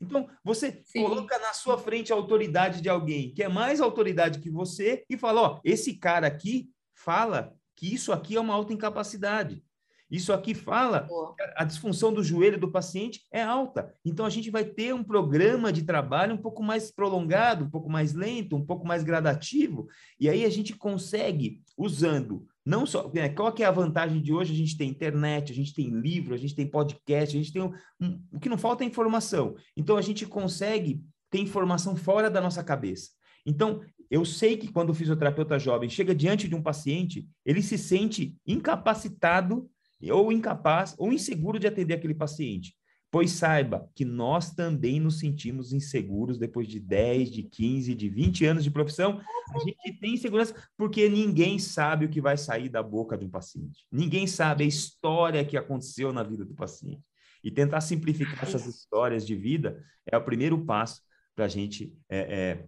[0.00, 1.02] Então, você Sim.
[1.02, 5.16] coloca na sua frente a autoridade de alguém que é mais autoridade que você e
[5.16, 9.62] fala, ó, esse cara aqui fala que isso aqui é uma alta incapacidade.
[10.10, 13.94] Isso aqui fala que a disfunção do joelho do paciente é alta.
[14.02, 17.90] Então, a gente vai ter um programa de trabalho um pouco mais prolongado, um pouco
[17.90, 19.86] mais lento, um pouco mais gradativo.
[20.18, 23.10] E aí a gente consegue, usando não só.
[23.14, 24.52] Né, qual que é a vantagem de hoje?
[24.52, 27.62] A gente tem internet, a gente tem livro, a gente tem podcast, a gente tem.
[27.62, 29.56] Um, um, o que não falta é informação.
[29.74, 33.08] Então, a gente consegue ter informação fora da nossa cabeça.
[33.46, 37.78] Então, eu sei que quando o fisioterapeuta jovem chega diante de um paciente, ele se
[37.78, 39.66] sente incapacitado
[40.12, 42.76] ou incapaz ou inseguro de atender aquele paciente.
[43.10, 48.44] Pois saiba que nós também nos sentimos inseguros depois de 10, de 15, de 20
[48.44, 49.20] anos de profissão.
[49.54, 53.30] A gente tem insegurança porque ninguém sabe o que vai sair da boca de um
[53.30, 53.86] paciente.
[53.90, 57.02] Ninguém sabe a história que aconteceu na vida do paciente.
[57.42, 61.00] E tentar simplificar essas histórias de vida é o primeiro passo
[61.34, 62.66] para a gente é, é,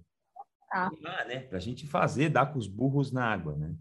[0.72, 0.90] ah.
[1.26, 1.40] né?
[1.40, 3.74] para a gente fazer, dar com os burros na água, né?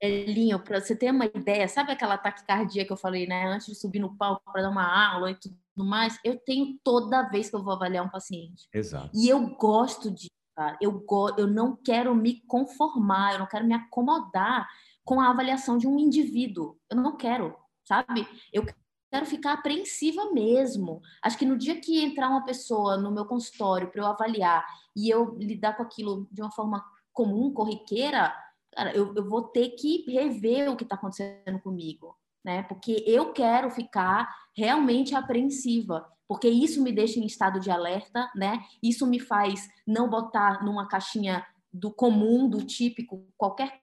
[0.00, 3.46] Elinho, para você ter uma ideia, sabe aquela taquicardia que eu falei, né?
[3.46, 7.28] Antes de subir no palco para dar uma aula e tudo mais, eu tenho toda
[7.28, 8.68] vez que eu vou avaliar um paciente.
[8.72, 9.10] Exato.
[9.12, 13.66] E eu gosto de, cara, eu, go eu não quero me conformar, eu não quero
[13.66, 14.68] me acomodar
[15.04, 16.78] com a avaliação de um indivíduo.
[16.90, 18.28] Eu não quero, sabe?
[18.52, 18.64] Eu
[19.10, 21.00] quero ficar apreensiva mesmo.
[21.22, 25.08] Acho que no dia que entrar uma pessoa no meu consultório para eu avaliar e
[25.08, 28.32] eu lidar com aquilo de uma forma comum, corriqueira,
[28.78, 32.62] cara, eu, eu vou ter que rever o que está acontecendo comigo, né?
[32.62, 38.64] Porque eu quero ficar realmente apreensiva, porque isso me deixa em estado de alerta, né?
[38.80, 43.80] Isso me faz não botar numa caixinha do comum, do típico, qualquer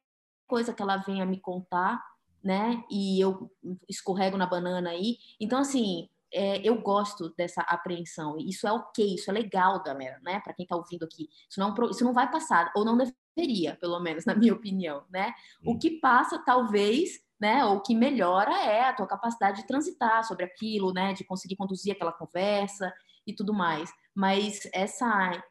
[0.48, 2.02] coisa que ela venha me contar,
[2.42, 2.82] né?
[2.90, 3.52] E eu
[3.90, 5.18] escorrego na banana aí.
[5.42, 8.38] Então, assim, é, eu gosto dessa apreensão.
[8.38, 10.40] Isso é ok, isso é legal, galera, né?
[10.40, 11.28] Para quem está ouvindo aqui.
[11.50, 12.96] Isso não, isso não vai passar, ou não
[13.36, 15.34] deveria, pelo menos, na minha opinião, né?
[15.66, 17.66] O que passa, talvez, né?
[17.66, 21.14] Ou que melhora é a tua capacidade de transitar sobre aquilo, né?
[21.14, 22.94] De conseguir conduzir aquela conversa
[23.28, 23.92] e tudo mais.
[24.14, 25.44] Mas essa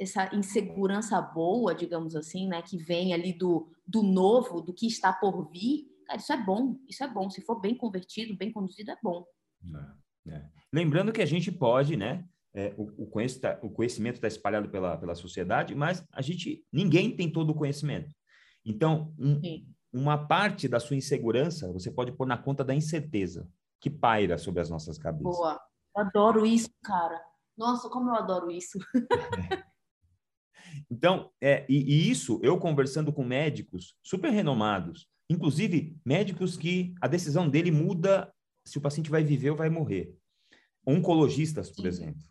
[0.00, 5.12] essa insegurança boa, digamos assim, né, que vem ali do, do novo, do que está
[5.12, 7.30] por vir, cara, isso é bom, isso é bom.
[7.30, 9.24] Se for bem convertido, bem conduzido, é bom.
[10.26, 10.50] É, é.
[10.72, 12.26] Lembrando que a gente pode, né?
[12.56, 17.30] É, o, o, tá, conhecimento está espalhado pela, pela sociedade, mas a gente ninguém tem
[17.30, 18.14] todo o conhecimento.
[18.64, 19.40] Então, um,
[19.92, 23.48] uma parte da sua insegurança você pode pôr na conta da incerteza
[23.80, 25.36] que paira sobre as nossas cabeças.
[25.36, 25.60] Boa,
[25.96, 27.20] adoro isso, cara.
[27.56, 28.78] Nossa, como eu adoro isso.
[30.90, 37.06] Então, é, e, e, isso eu conversando com médicos super renomados, inclusive médicos que a
[37.06, 38.32] decisão dele muda
[38.66, 40.14] se o paciente vai viver ou vai morrer.
[40.86, 41.88] Oncologistas, por Sim.
[41.88, 42.22] exemplo.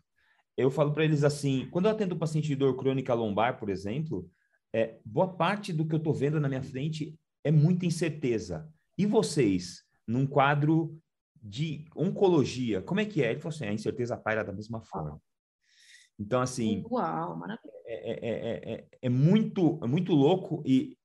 [0.56, 3.68] Eu falo para eles assim, quando eu atendo um paciente de dor crônica lombar, por
[3.68, 4.30] exemplo,
[4.72, 8.68] é, boa parte do que eu estou vendo na minha frente é muita incerteza.
[8.96, 10.98] E vocês, num quadro
[11.42, 13.30] de oncologia, como é que é?
[13.30, 15.20] Ele falou assim, a incerteza paira da mesma forma.
[16.18, 16.84] Então, assim...
[16.90, 17.72] Uau, maravilha.
[17.86, 20.96] É, é, é, é, muito, é muito louco e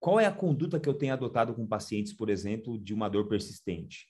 [0.00, 3.28] qual é a conduta que eu tenho adotado com pacientes, por exemplo, de uma dor
[3.28, 4.06] persistente?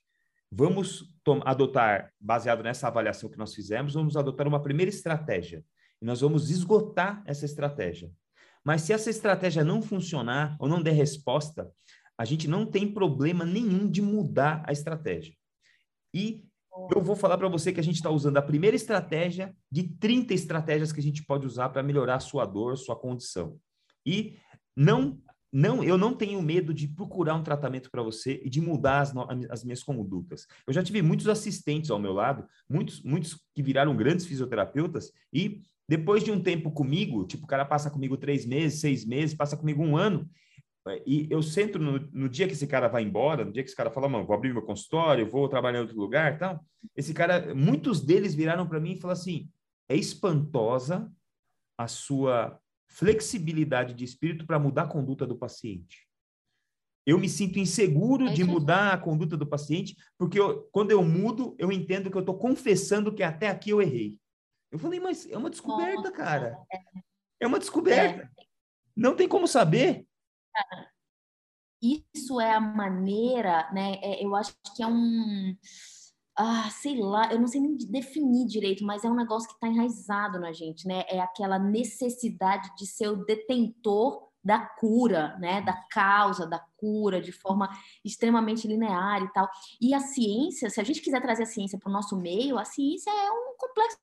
[0.51, 1.05] Vamos
[1.45, 5.65] adotar, baseado nessa avaliação que nós fizemos, vamos adotar uma primeira estratégia.
[6.01, 8.11] E nós vamos esgotar essa estratégia.
[8.65, 11.71] Mas se essa estratégia não funcionar ou não der resposta,
[12.17, 15.35] a gente não tem problema nenhum de mudar a estratégia.
[16.15, 16.45] E
[16.95, 20.33] eu vou falar para você que a gente está usando a primeira estratégia de 30
[20.33, 23.59] estratégias que a gente pode usar para melhorar a sua dor, sua condição.
[24.07, 24.37] E
[24.77, 25.21] não
[25.53, 29.13] não, eu não tenho medo de procurar um tratamento para você e de mudar as,
[29.51, 30.47] as, minhas condutas.
[30.67, 35.63] Eu já tive muitos assistentes ao meu lado, muitos, muitos que viraram grandes fisioterapeutas e
[35.89, 39.57] depois de um tempo comigo, tipo, o cara passa comigo três meses, seis meses, passa
[39.57, 40.29] comigo um ano,
[41.07, 43.77] e eu sento no, no dia que esse cara vai embora, no dia que esse
[43.77, 46.65] cara fala, mano, vou abrir meu consultório, vou trabalhar em outro lugar, tal.
[46.97, 49.51] Esse cara, muitos deles viraram para mim e falaram assim:
[49.89, 51.11] é espantosa
[51.77, 52.59] a sua
[52.89, 56.09] flexibilidade de espírito para mudar a conduta do paciente.
[57.07, 61.57] Eu me sinto inseguro de mudar a conduta do paciente, porque eu, quando eu mudo,
[61.59, 64.19] eu entendo que eu estou confessando que até aqui eu errei.
[64.71, 66.59] Eu falei, mas é uma descoberta, cara.
[67.41, 68.31] É uma descoberta.
[68.39, 68.43] É.
[68.95, 70.07] Não tem como saber.
[71.81, 73.95] Isso é a maneira, né?
[74.03, 75.57] É, eu acho que é um
[76.39, 79.67] ah, sei lá, eu não sei nem definir direito, mas é um negócio que está
[79.67, 81.03] enraizado na gente, né?
[81.09, 85.61] É aquela necessidade de ser o detentor da cura, né?
[85.63, 87.69] Da causa da cura de forma
[88.05, 89.49] extremamente linear e tal.
[89.81, 92.65] E a ciência, se a gente quiser trazer a ciência para o nosso meio, a
[92.65, 93.99] ciência é um complexo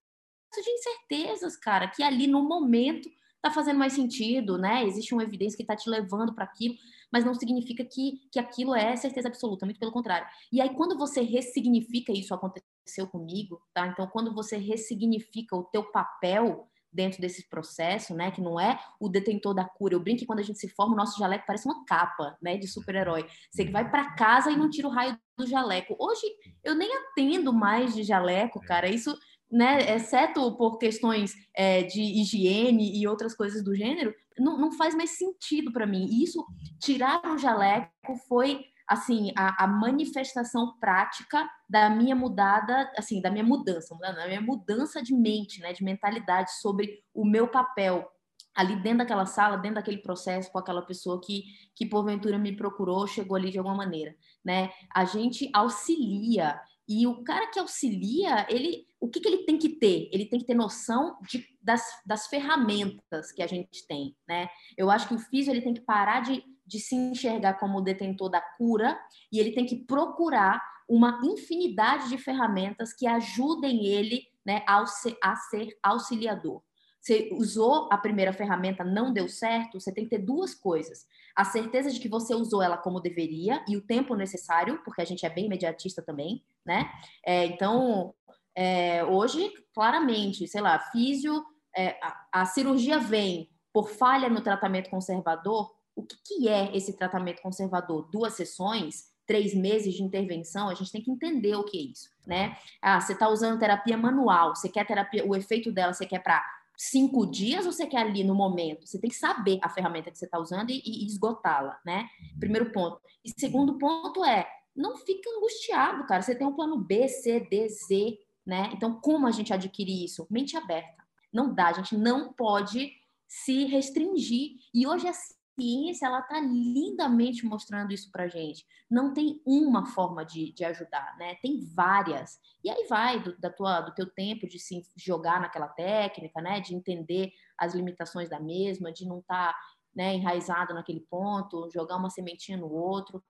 [0.62, 4.86] de incertezas, cara, que ali no momento está fazendo mais sentido, né?
[4.86, 6.76] Existe uma evidência que está te levando para aquilo,
[7.16, 10.28] mas não significa que, que aquilo é certeza absoluta, muito pelo contrário.
[10.52, 13.88] E aí, quando você ressignifica isso, aconteceu comigo, tá?
[13.88, 19.08] Então, quando você ressignifica o teu papel dentro desse processo, né, que não é o
[19.08, 19.96] detentor da cura.
[19.96, 22.58] Eu brinco que quando a gente se forma, o nosso jaleco parece uma capa, né,
[22.58, 23.26] de super-herói.
[23.50, 25.96] Você que vai para casa e não tira o raio do jaleco.
[25.98, 26.26] Hoje
[26.66, 28.90] eu nem atendo mais de jaleco, cara.
[28.90, 29.18] Isso
[29.56, 34.94] né, exceto por questões é, de higiene e outras coisas do gênero, não, não faz
[34.94, 36.22] mais sentido para mim.
[36.22, 36.46] Isso,
[36.78, 43.46] tirar o jaleco foi assim a, a, manifestação prática da minha mudada, assim, da minha
[43.46, 48.06] mudança, da minha mudança de mente, né, de mentalidade sobre o meu papel
[48.54, 51.44] ali dentro daquela sala, dentro daquele processo com aquela pessoa que,
[51.74, 54.70] que porventura me procurou, chegou ali de alguma maneira, né?
[54.94, 59.70] A gente auxilia e o cara que auxilia, ele, o que, que ele tem que
[59.70, 60.10] ter?
[60.12, 64.50] Ele tem que ter noção de, das, das ferramentas que a gente tem, né?
[64.76, 67.82] Eu acho que o físico ele tem que parar de, de se enxergar como o
[67.82, 69.00] detentor da cura
[69.32, 75.16] e ele tem que procurar uma infinidade de ferramentas que ajudem ele né, a ser,
[75.22, 76.64] a ser auxiliador.
[77.00, 81.06] Você usou a primeira ferramenta, não deu certo, você tem que ter duas coisas.
[81.36, 85.06] A certeza de que você usou ela como deveria e o tempo necessário, porque a
[85.06, 86.90] gente é bem imediatista também, né?
[87.24, 88.16] É, então,
[88.56, 91.44] é, hoje, claramente, sei lá, físio,
[91.76, 95.72] é, a, a, cirurgia vem por falha no tratamento conservador.
[95.96, 98.10] O que, que é esse tratamento conservador?
[98.12, 99.14] Duas sessões?
[99.28, 102.56] três meses de intervenção, a gente tem que entender o que é isso, né?
[102.82, 106.44] Ah, você está usando terapia manual, você quer terapia, o efeito dela você quer para
[106.78, 108.88] cinco dias ou você quer ali no momento?
[108.88, 112.08] Você tem que saber a ferramenta que você está usando e, e esgotá-la, né?
[112.40, 113.00] Primeiro ponto.
[113.24, 116.22] E segundo ponto é, não fica angustiado, cara.
[116.22, 118.70] Você tem um plano B, C, D, Z, né?
[118.74, 120.28] Então, como a gente adquire isso?
[120.30, 121.04] Mente aberta.
[121.34, 122.94] Não dá, a gente não pode
[123.28, 124.52] se restringir.
[124.74, 128.66] E hoje, assim, ciência ela está lindamente mostrando isso para gente.
[128.92, 131.36] Não tem uma forma de, de ajudar, né?
[131.42, 132.38] Tem várias.
[132.64, 136.60] E aí vai do, da tua, do teu tempo de se jogar naquela técnica, né?
[136.60, 139.60] De entender as limitações da mesma, de não estar tá,
[139.96, 143.24] né, enraizado naquele ponto, jogar uma sementinha no outro.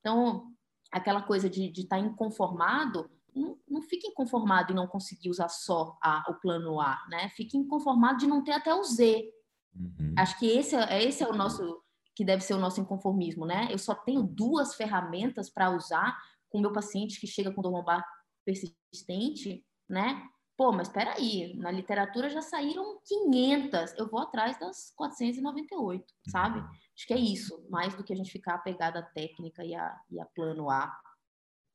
[0.00, 0.52] Então,
[0.92, 5.96] aquela coisa de estar tá inconformado, não, não fique inconformado e não conseguir usar só
[6.02, 7.28] a, o plano A, né?
[7.30, 9.30] Fique inconformado de não ter até o Z,
[9.74, 10.14] Uhum.
[10.16, 11.82] Acho que esse, é, esse é o nosso,
[12.14, 13.68] que deve ser o nosso inconformismo, né?
[13.70, 16.16] Eu só tenho duas ferramentas para usar
[16.48, 18.04] com o meu paciente que chega com dor lombar
[18.44, 20.22] persistente, né?
[20.56, 26.60] Pô, mas espera aí, na literatura já saíram 500, eu vou atrás das 498, sabe?
[26.60, 26.66] Uhum.
[26.66, 29.98] Acho que é isso, mais do que a gente ficar apegado à técnica e a,
[30.10, 30.94] e a plano A.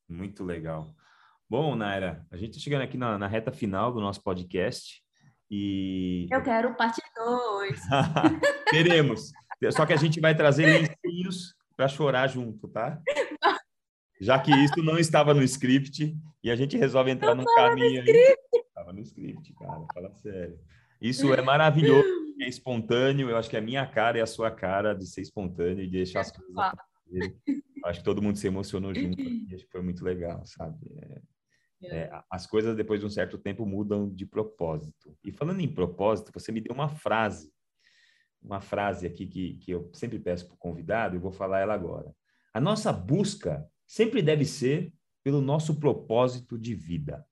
[0.08, 0.96] Muito legal.
[1.50, 5.02] Bom, Naira, a gente está chegando aqui na, na reta final do nosso podcast.
[5.50, 6.28] E...
[6.30, 7.80] Eu quero parte 2.
[8.70, 9.32] Queremos.
[9.72, 13.02] Só que a gente vai trazer lencinhos para chorar junto, tá?
[14.20, 18.04] Já que isso não estava no script e a gente resolve entrar não num caminho.
[18.04, 18.12] No
[18.68, 19.86] Estava no script, cara.
[19.94, 20.60] Fala sério.
[21.00, 22.10] Isso é maravilhoso,
[22.42, 23.30] é espontâneo.
[23.30, 25.88] Eu acho que é a minha cara e a sua cara de ser espontâneo e
[25.88, 26.74] de deixar as coisas.
[27.86, 29.18] Acho que todo mundo se emocionou junto.
[29.22, 30.78] Acho que foi muito legal, sabe?
[31.04, 31.37] É...
[31.82, 35.18] É, é as coisas depois de um certo tempo mudam de propósito.
[35.24, 37.52] E falando em propósito, você me deu uma frase,
[38.42, 41.74] uma frase aqui que, que eu sempre peço para o convidado e vou falar ela
[41.74, 42.14] agora.
[42.54, 47.26] A nossa busca sempre deve ser pelo nosso propósito de vida.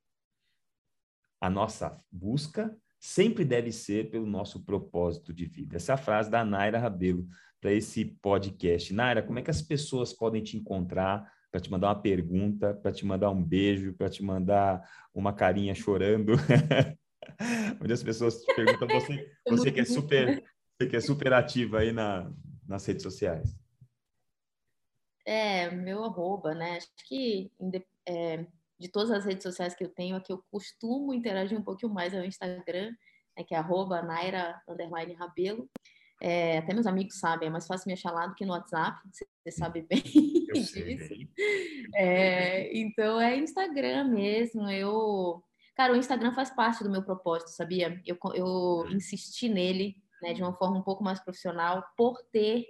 [1.39, 5.75] A nossa busca sempre deve ser pelo nosso propósito de vida.
[5.75, 7.27] Essa é a frase da Naira Rabelo
[7.61, 8.93] para esse podcast.
[8.93, 12.91] Naira, como é que as pessoas podem te encontrar para te mandar uma pergunta, para
[12.91, 16.33] te mandar um beijo, para te mandar uma carinha chorando.
[17.81, 20.43] Onde as pessoas te perguntam, você, você que é super,
[20.77, 22.29] você que é super ativa aí na,
[22.67, 23.57] nas redes sociais.
[25.25, 26.75] É, meu arroba, né?
[26.75, 27.49] Acho que
[28.05, 28.45] é,
[28.77, 31.93] de todas as redes sociais que eu tenho, a que eu costumo interagir um pouquinho
[31.93, 32.91] mais é o Instagram,
[33.37, 34.61] né, que é arroba Naira
[35.17, 35.69] Rabelo.
[36.27, 38.99] É, até meus amigos sabem, é mais fácil me achar lá do que no WhatsApp,
[39.11, 40.01] você sabe bem
[40.53, 41.13] disso.
[41.93, 44.67] É, então é Instagram mesmo.
[44.67, 45.43] Eu,
[45.75, 48.01] cara, o Instagram faz parte do meu propósito, sabia?
[48.03, 52.65] Eu, eu insisti nele, né, de uma forma um pouco mais profissional, por ter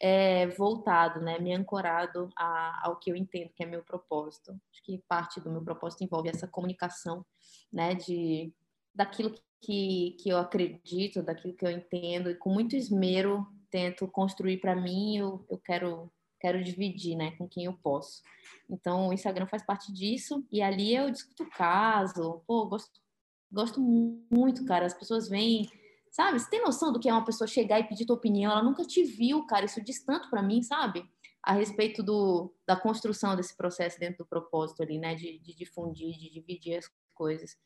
[0.00, 4.58] é, voltado, né, me ancorado a, ao que eu entendo que é meu propósito.
[4.72, 7.26] Acho que parte do meu propósito envolve essa comunicação,
[7.70, 8.54] né, de
[8.94, 14.58] daquilo que, que eu acredito, daquilo que eu entendo, e com muito esmero tento construir
[14.58, 18.22] para mim, eu, eu quero quero dividir, né, com quem eu posso.
[18.70, 23.00] Então, o Instagram faz parte disso, e ali eu discuto caso, pô, gosto,
[23.50, 25.68] gosto muito, cara, as pessoas vêm,
[26.10, 28.62] sabe, você tem noção do que é uma pessoa chegar e pedir tua opinião, ela
[28.62, 31.04] nunca te viu, cara, isso diz tanto para mim, sabe,
[31.42, 36.18] a respeito do, da construção desse processo dentro do propósito ali, né, de, de difundir,
[36.18, 37.56] de dividir as coisas.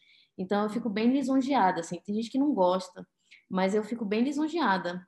[0.41, 2.01] Então eu fico bem lisonjeada, assim.
[2.01, 3.07] Tem gente que não gosta,
[3.49, 5.07] mas eu fico bem lisonjeada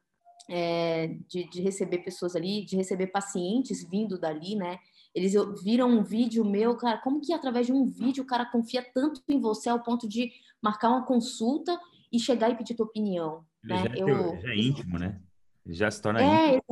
[0.51, 4.79] é, de, de, receber pessoas ali, de receber pacientes vindo dali, né?
[5.15, 5.33] Eles
[5.65, 9.23] viram um vídeo meu, cara, como que através de um vídeo o cara confia tanto
[9.27, 10.31] em você ao ponto de
[10.61, 11.81] marcar uma consulta
[12.13, 13.79] e chegar e pedir tua opinião, Ele né?
[13.79, 15.19] Já, é eu, já é íntimo, né?
[15.65, 16.63] Já se torna é, íntimo.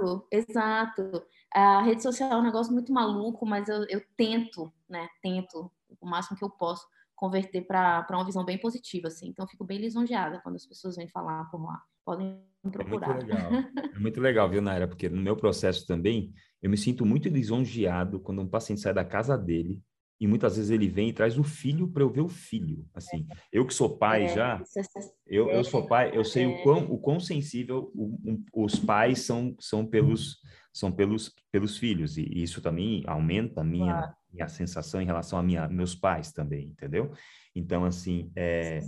[0.00, 1.22] exato, exato.
[1.52, 5.06] A rede social é um negócio muito maluco, mas eu, eu tento, né?
[5.20, 5.70] Tento
[6.00, 6.86] o máximo que eu posso
[7.20, 9.28] converter para uma visão bem positiva, assim.
[9.28, 11.78] Então, eu fico bem lisonjeada quando as pessoas vêm falar por lá.
[12.02, 12.40] Podem
[12.72, 13.10] procurar.
[13.10, 13.50] É muito legal,
[13.94, 14.88] é muito legal viu, Naira?
[14.88, 19.04] Porque no meu processo também, eu me sinto muito lisonjeado quando um paciente sai da
[19.04, 19.82] casa dele
[20.18, 22.86] e muitas vezes ele vem e traz o filho para eu ver o filho.
[22.94, 24.90] Assim, eu que sou pai é, já, é
[25.26, 26.62] eu, eu sou pai, eu sei o é.
[26.62, 30.38] quão, o quão sensível o, os pais são, são pelos
[30.72, 34.14] são pelos, pelos filhos e isso também aumenta a minha, claro.
[34.32, 37.12] Minha sensação em relação a minha, meus pais também, entendeu?
[37.54, 38.80] Então, assim, é,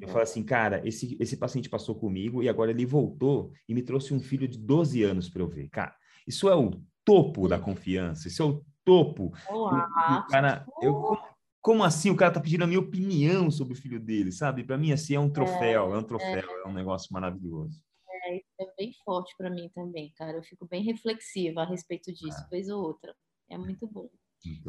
[0.00, 3.82] eu falo assim, cara, esse, esse paciente passou comigo e agora ele voltou e me
[3.82, 5.68] trouxe um filho de 12 anos para eu ver.
[5.70, 5.94] Cara,
[6.26, 6.70] isso é o
[7.04, 9.32] topo da confiança, isso é o topo.
[9.48, 10.24] Olá.
[10.26, 11.16] O cara, eu,
[11.62, 14.64] como assim o cara tá pedindo a minha opinião sobre o filho dele, sabe?
[14.64, 16.62] Para mim, assim, é um troféu, é, é um troféu, é.
[16.64, 17.82] é um negócio maravilhoso.
[18.24, 20.36] É, isso é bem forte para mim também, cara.
[20.36, 22.48] Eu fico bem reflexiva a respeito disso, ah.
[22.50, 23.14] vez ou outra.
[23.48, 24.08] É muito bom.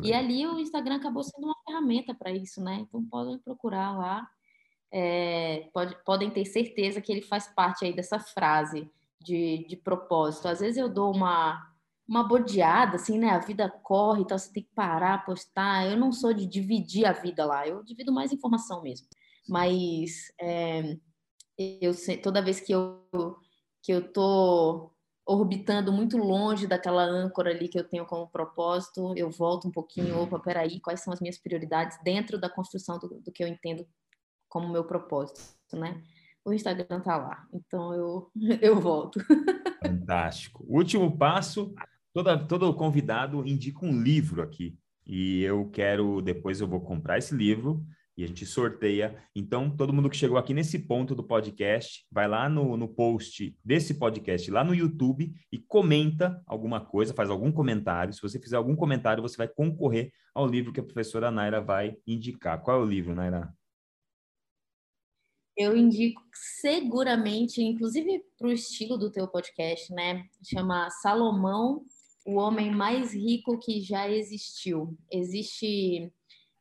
[0.04, 2.80] E ali o Instagram acabou sendo uma ferramenta para isso, né?
[2.82, 4.28] Então podem procurar lá.
[4.92, 8.90] É, pode, podem ter certeza que ele faz parte aí dessa frase
[9.22, 10.48] de, de propósito.
[10.48, 11.72] Às vezes eu dou uma,
[12.08, 13.30] uma bodeada, assim, né?
[13.30, 15.88] A vida corre, então você tem que parar, postar.
[15.88, 19.08] Eu não sou de dividir a vida lá, eu divido mais informação mesmo.
[19.48, 20.98] Mas é,
[21.58, 23.02] eu toda vez que eu
[23.84, 24.92] que eu tô
[25.32, 30.20] orbitando muito longe daquela âncora ali que eu tenho como propósito, eu volto um pouquinho,
[30.20, 33.88] opa, peraí, quais são as minhas prioridades dentro da construção do, do que eu entendo
[34.50, 35.40] como meu propósito,
[35.74, 36.02] né?
[36.44, 39.20] O Instagram tá lá, então eu, eu volto.
[39.82, 40.66] Fantástico.
[40.68, 41.74] Último passo,
[42.14, 47.34] toda, todo convidado indica um livro aqui, e eu quero, depois eu vou comprar esse
[47.34, 47.86] livro,
[48.18, 49.24] e a gente sorteia.
[49.36, 53.58] Então, todo mundo que chegou aqui nesse ponto do podcast, vai lá no, no post
[53.64, 58.14] desse podcast, lá no YouTube, e comenta alguma coisa, faz algum comentário.
[58.14, 61.96] Se você fizer algum comentário, você vai concorrer ao livro que a professora Naira vai
[62.06, 62.62] indicar.
[62.62, 63.54] Qual é o livro, Naira?
[65.56, 70.26] Eu indico seguramente, inclusive para o estilo do teu podcast, né?
[70.44, 71.84] Chama Salomão,
[72.26, 74.98] o homem mais rico que já existiu.
[75.12, 76.12] Existe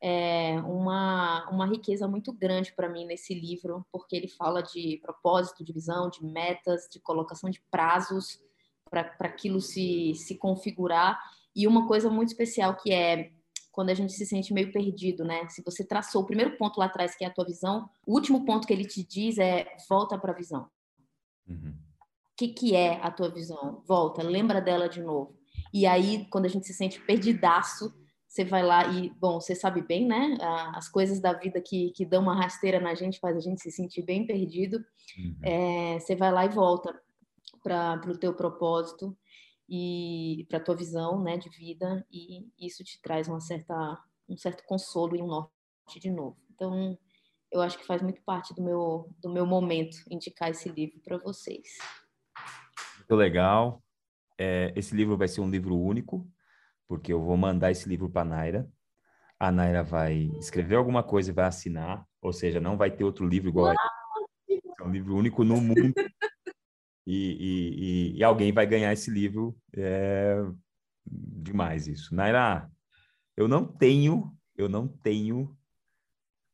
[0.02, 5.62] é, uma, uma riqueza muito grande para mim nesse livro, porque ele fala de propósito,
[5.62, 8.40] de visão, de metas, de colocação de prazos
[8.88, 11.20] para aquilo se, se configurar.
[11.54, 13.30] E uma coisa muito especial que é
[13.70, 15.46] quando a gente se sente meio perdido, né?
[15.48, 18.44] Se você traçou o primeiro ponto lá atrás, que é a tua visão, o último
[18.44, 20.68] ponto que ele te diz é volta para a visão.
[21.46, 21.70] Uhum.
[21.70, 23.82] O que, que é a tua visão?
[23.86, 25.38] Volta, lembra dela de novo.
[25.72, 27.94] E aí, quando a gente se sente perdidaço,
[28.30, 30.38] você vai lá e, bom, você sabe bem, né?
[30.72, 33.72] As coisas da vida que, que dão uma rasteira na gente, faz a gente se
[33.72, 34.78] sentir bem perdido.
[35.18, 35.36] Uhum.
[35.42, 36.96] É, você vai lá e volta
[37.60, 39.18] para o teu propósito
[39.68, 44.36] e para a tua visão né, de vida e isso te traz uma certa, um
[44.36, 46.36] certo consolo e um norte de novo.
[46.54, 46.96] Então,
[47.50, 51.18] eu acho que faz muito parte do meu, do meu momento indicar esse livro para
[51.18, 51.78] vocês.
[52.96, 53.82] Muito legal.
[54.38, 56.24] É, esse livro vai ser um livro único,
[56.90, 58.68] porque eu vou mandar esse livro para a Naira.
[59.38, 63.24] A Naira vai escrever alguma coisa e vai assinar, ou seja, não vai ter outro
[63.24, 63.74] livro igual a
[64.50, 65.94] É um livro único no mundo.
[67.06, 69.56] E, e, e, alguém vai ganhar esse livro.
[69.72, 70.34] É
[71.06, 72.12] demais isso.
[72.12, 72.68] Naira,
[73.36, 75.56] eu não tenho, eu não tenho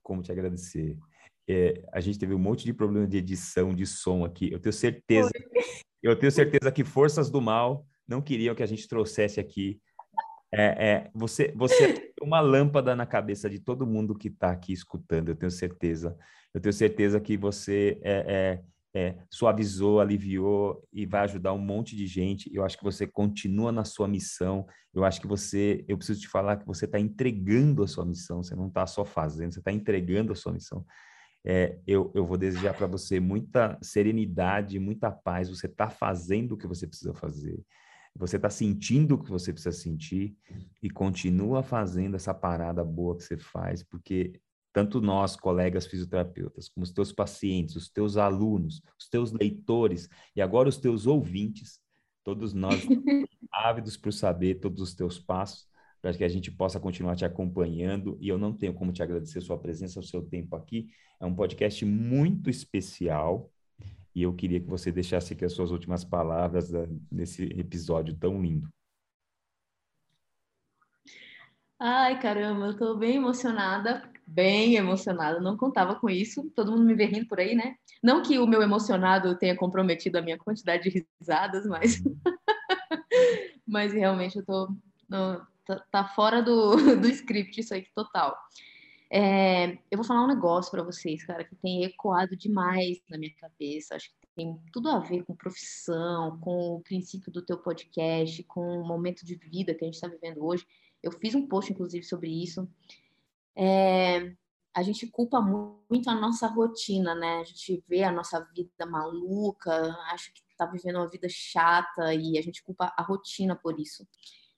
[0.03, 0.99] como te agradecer.
[1.49, 4.53] É, a gente teve um monte de problema de edição, de som aqui.
[4.53, 5.31] Eu tenho certeza,
[6.03, 9.81] eu tenho certeza que forças do mal não queriam que a gente trouxesse aqui
[10.59, 14.73] é, é, você, você tem uma lâmpada na cabeça de todo mundo que está aqui
[14.73, 16.17] escutando, eu tenho certeza.
[16.55, 18.63] Eu tenho certeza que você é,
[18.95, 22.51] é, é, suavizou, aliviou e vai ajudar um monte de gente.
[22.55, 24.67] Eu acho que você continua na sua missão.
[24.95, 28.43] Eu acho que você, eu preciso te falar que você está entregando a sua missão.
[28.43, 30.87] Você não está só fazendo, você está entregando a sua missão.
[31.45, 35.51] É, eu, eu vou desejar para você muita serenidade, muita paz.
[35.51, 37.63] Você está fazendo o que você precisa fazer
[38.17, 40.37] você está sentindo o que você precisa sentir
[40.83, 44.41] e continua fazendo essa parada boa que você faz, porque
[44.73, 50.43] tanto nós, colegas fisioterapeutas, como os teus pacientes, os teus alunos, os teus leitores e
[50.43, 51.81] agora os teus ouvintes,
[52.23, 52.75] todos nós
[53.51, 55.67] ávidos por saber todos os teus passos,
[56.03, 58.19] para que a gente possa continuar te acompanhando.
[58.21, 60.89] E eu não tenho como te agradecer a sua presença, o seu tempo aqui.
[61.19, 63.51] É um podcast muito especial
[64.17, 68.41] E eu queria que você deixasse aqui as suas últimas palavras da, nesse episódio tão
[68.41, 68.67] lindo.
[71.79, 75.39] Ai, caramba, eu tô bem emocionada, bem emocionada.
[75.39, 76.51] Não contava com isso.
[76.57, 77.77] Todo mundo me vê rindo por aí, né?
[78.03, 82.17] Não que o meu emocionado tenha comprometido a minha quantidade de risadas, mas uhum.
[83.69, 84.75] mas realmente eu tô
[85.11, 88.35] no, tá, tá, fora do, do script isso aí total.
[89.11, 93.33] É, eu vou falar um negócio para vocês, cara, que tem ecoado demais na minha
[93.35, 93.95] cabeça.
[93.95, 98.81] Acho que tem tudo a ver com profissão, com o princípio do teu podcast, com
[98.81, 100.67] o momento de vida que a gente está vivendo hoje.
[101.03, 102.69] Eu fiz um post, inclusive, sobre isso.
[103.55, 104.35] É,
[104.75, 107.39] a gente culpa muito a nossa rotina, né?
[107.39, 109.73] A gente vê a nossa vida maluca,
[110.13, 114.07] acha que está vivendo uma vida chata e a gente culpa a rotina por isso.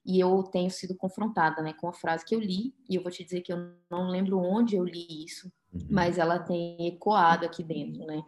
[0.05, 3.13] E eu tenho sido confrontada, né, com a frase que eu li, e eu vou
[3.13, 5.87] te dizer que eu não lembro onde eu li isso, uhum.
[5.91, 8.23] mas ela tem ecoado aqui dentro, né?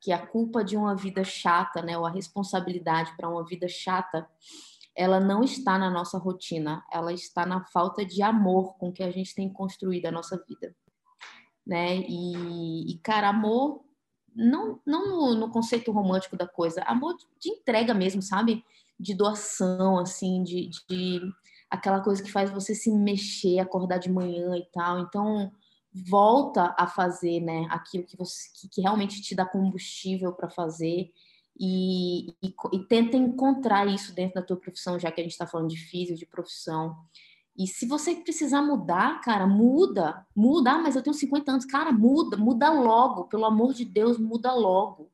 [0.00, 4.28] Que a culpa de uma vida chata, né, ou a responsabilidade para uma vida chata,
[4.96, 9.10] ela não está na nossa rotina, ela está na falta de amor com que a
[9.10, 10.74] gente tem construído a nossa vida,
[11.66, 11.96] né?
[11.96, 13.84] E, e cara, amor
[14.34, 18.64] não, não no, no, conceito romântico da coisa, amor de entrega mesmo, sabe?
[18.98, 21.20] De doação, assim, de, de
[21.70, 25.00] aquela coisa que faz você se mexer, acordar de manhã e tal.
[25.00, 25.52] Então,
[25.92, 27.66] volta a fazer, né?
[27.70, 31.10] Aquilo que você que, que realmente te dá combustível para fazer
[31.58, 35.46] e, e, e, tenta encontrar isso dentro da tua profissão, já que a gente está
[35.46, 36.96] falando de físico, de profissão.
[37.56, 41.92] E se você precisar mudar, cara, muda, muda, ah, mas eu tenho 50 anos, cara,
[41.92, 45.12] muda, muda logo, pelo amor de Deus, muda logo,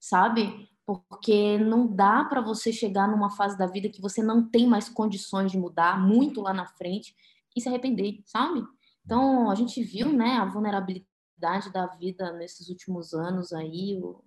[0.00, 0.68] sabe?
[0.86, 4.88] Porque não dá para você chegar numa fase da vida que você não tem mais
[4.88, 7.14] condições de mudar muito lá na frente
[7.56, 8.62] e se arrepender, sabe?
[9.04, 14.22] Então, a gente viu, né, a vulnerabilidade da vida nesses últimos anos aí, o,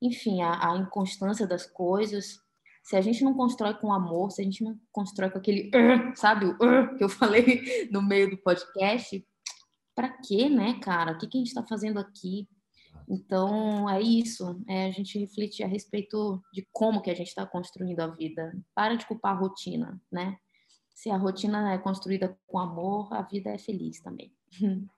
[0.00, 2.38] enfim, a, a inconstância das coisas.
[2.82, 5.70] Se a gente não constrói com amor, se a gente não constrói com aquele,
[6.16, 9.26] sabe, o que eu falei no meio do podcast,
[9.94, 11.12] para quê, né, cara?
[11.12, 12.48] O que, que a gente está fazendo aqui?
[13.08, 14.60] Então, é isso.
[14.68, 18.52] É a gente refletir a respeito de como que a gente está construindo a vida.
[18.74, 20.38] Para de culpar a rotina, né?
[20.94, 24.32] Se a rotina é construída com amor, a vida é feliz também.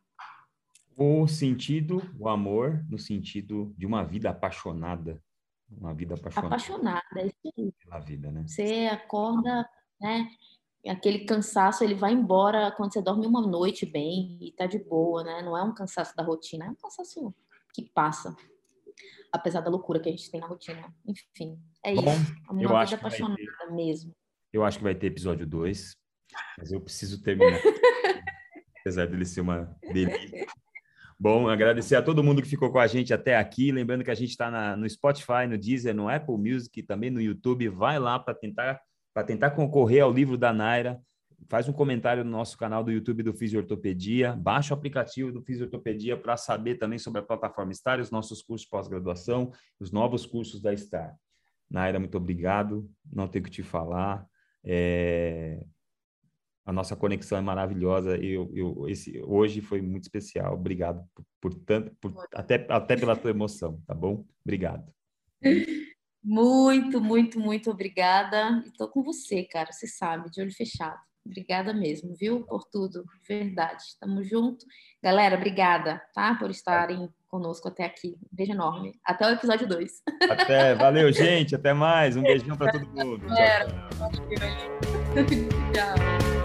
[0.99, 5.23] O sentido, o amor, no sentido de uma vida apaixonada.
[5.71, 6.47] Uma vida apaixonada.
[6.47, 7.73] Apaixonada, é isso aí.
[7.85, 8.45] Pela vida, né?
[8.47, 9.69] Você acorda,
[10.01, 10.27] né?
[10.89, 15.23] Aquele cansaço, ele vai embora quando você dorme uma noite bem e tá de boa,
[15.23, 15.43] né?
[15.43, 17.35] Não é um cansaço da rotina, é um cansaço
[17.77, 18.35] que passa.
[19.31, 20.91] Apesar da loucura que a gente tem na rotina.
[21.07, 22.35] Enfim, é Bom, isso.
[22.49, 23.73] Uma vida apaixonada ter...
[23.73, 24.13] mesmo.
[24.51, 25.93] Eu acho que vai ter episódio 2,
[26.59, 27.61] mas eu preciso terminar.
[28.81, 30.47] Apesar dele ser uma delícia.
[31.19, 33.73] Bom, agradecer a todo mundo que ficou com a gente até aqui.
[33.73, 37.69] Lembrando que a gente está no Spotify, no Deezer, no Apple Music, também no YouTube.
[37.69, 38.81] Vai lá para tentar,
[39.27, 41.01] tentar concorrer ao livro da Naira.
[41.49, 44.33] Faz um comentário no nosso canal do YouTube do Fisiortopedia.
[44.33, 48.69] Baixa o aplicativo do Fisiortopedia para saber também sobre a plataforma Star, os nossos cursos
[48.69, 51.15] pós-graduação, os novos cursos da Star.
[51.71, 52.91] Naira, muito obrigado.
[53.13, 54.27] Não tenho que te falar.
[54.65, 55.61] É
[56.67, 58.17] a nossa conexão é maravilhosa.
[58.17, 60.55] Eu, eu, esse, hoje foi muito especial.
[60.55, 64.27] Obrigado por, por tanto, por, até, até pela tua emoção, tá bom?
[64.45, 64.93] Obrigado.
[66.25, 68.61] Muito, muito, muito obrigada.
[68.67, 69.71] Estou com você, cara.
[69.71, 70.99] Você sabe, de olho fechado.
[71.27, 72.45] Obrigada mesmo, viu?
[72.45, 73.05] Por tudo.
[73.29, 73.83] Verdade.
[74.01, 74.65] Tamo junto.
[75.03, 76.35] Galera, obrigada, tá?
[76.35, 78.17] Por estarem conosco até aqui.
[78.23, 78.99] Um beijo enorme.
[79.05, 79.93] Até o episódio 2.
[80.31, 80.75] Até.
[80.75, 81.55] Valeu, gente.
[81.55, 82.17] Até mais.
[82.17, 83.27] Um beijão para todo mundo.
[83.27, 84.11] Tchau.
[85.73, 86.27] tchau.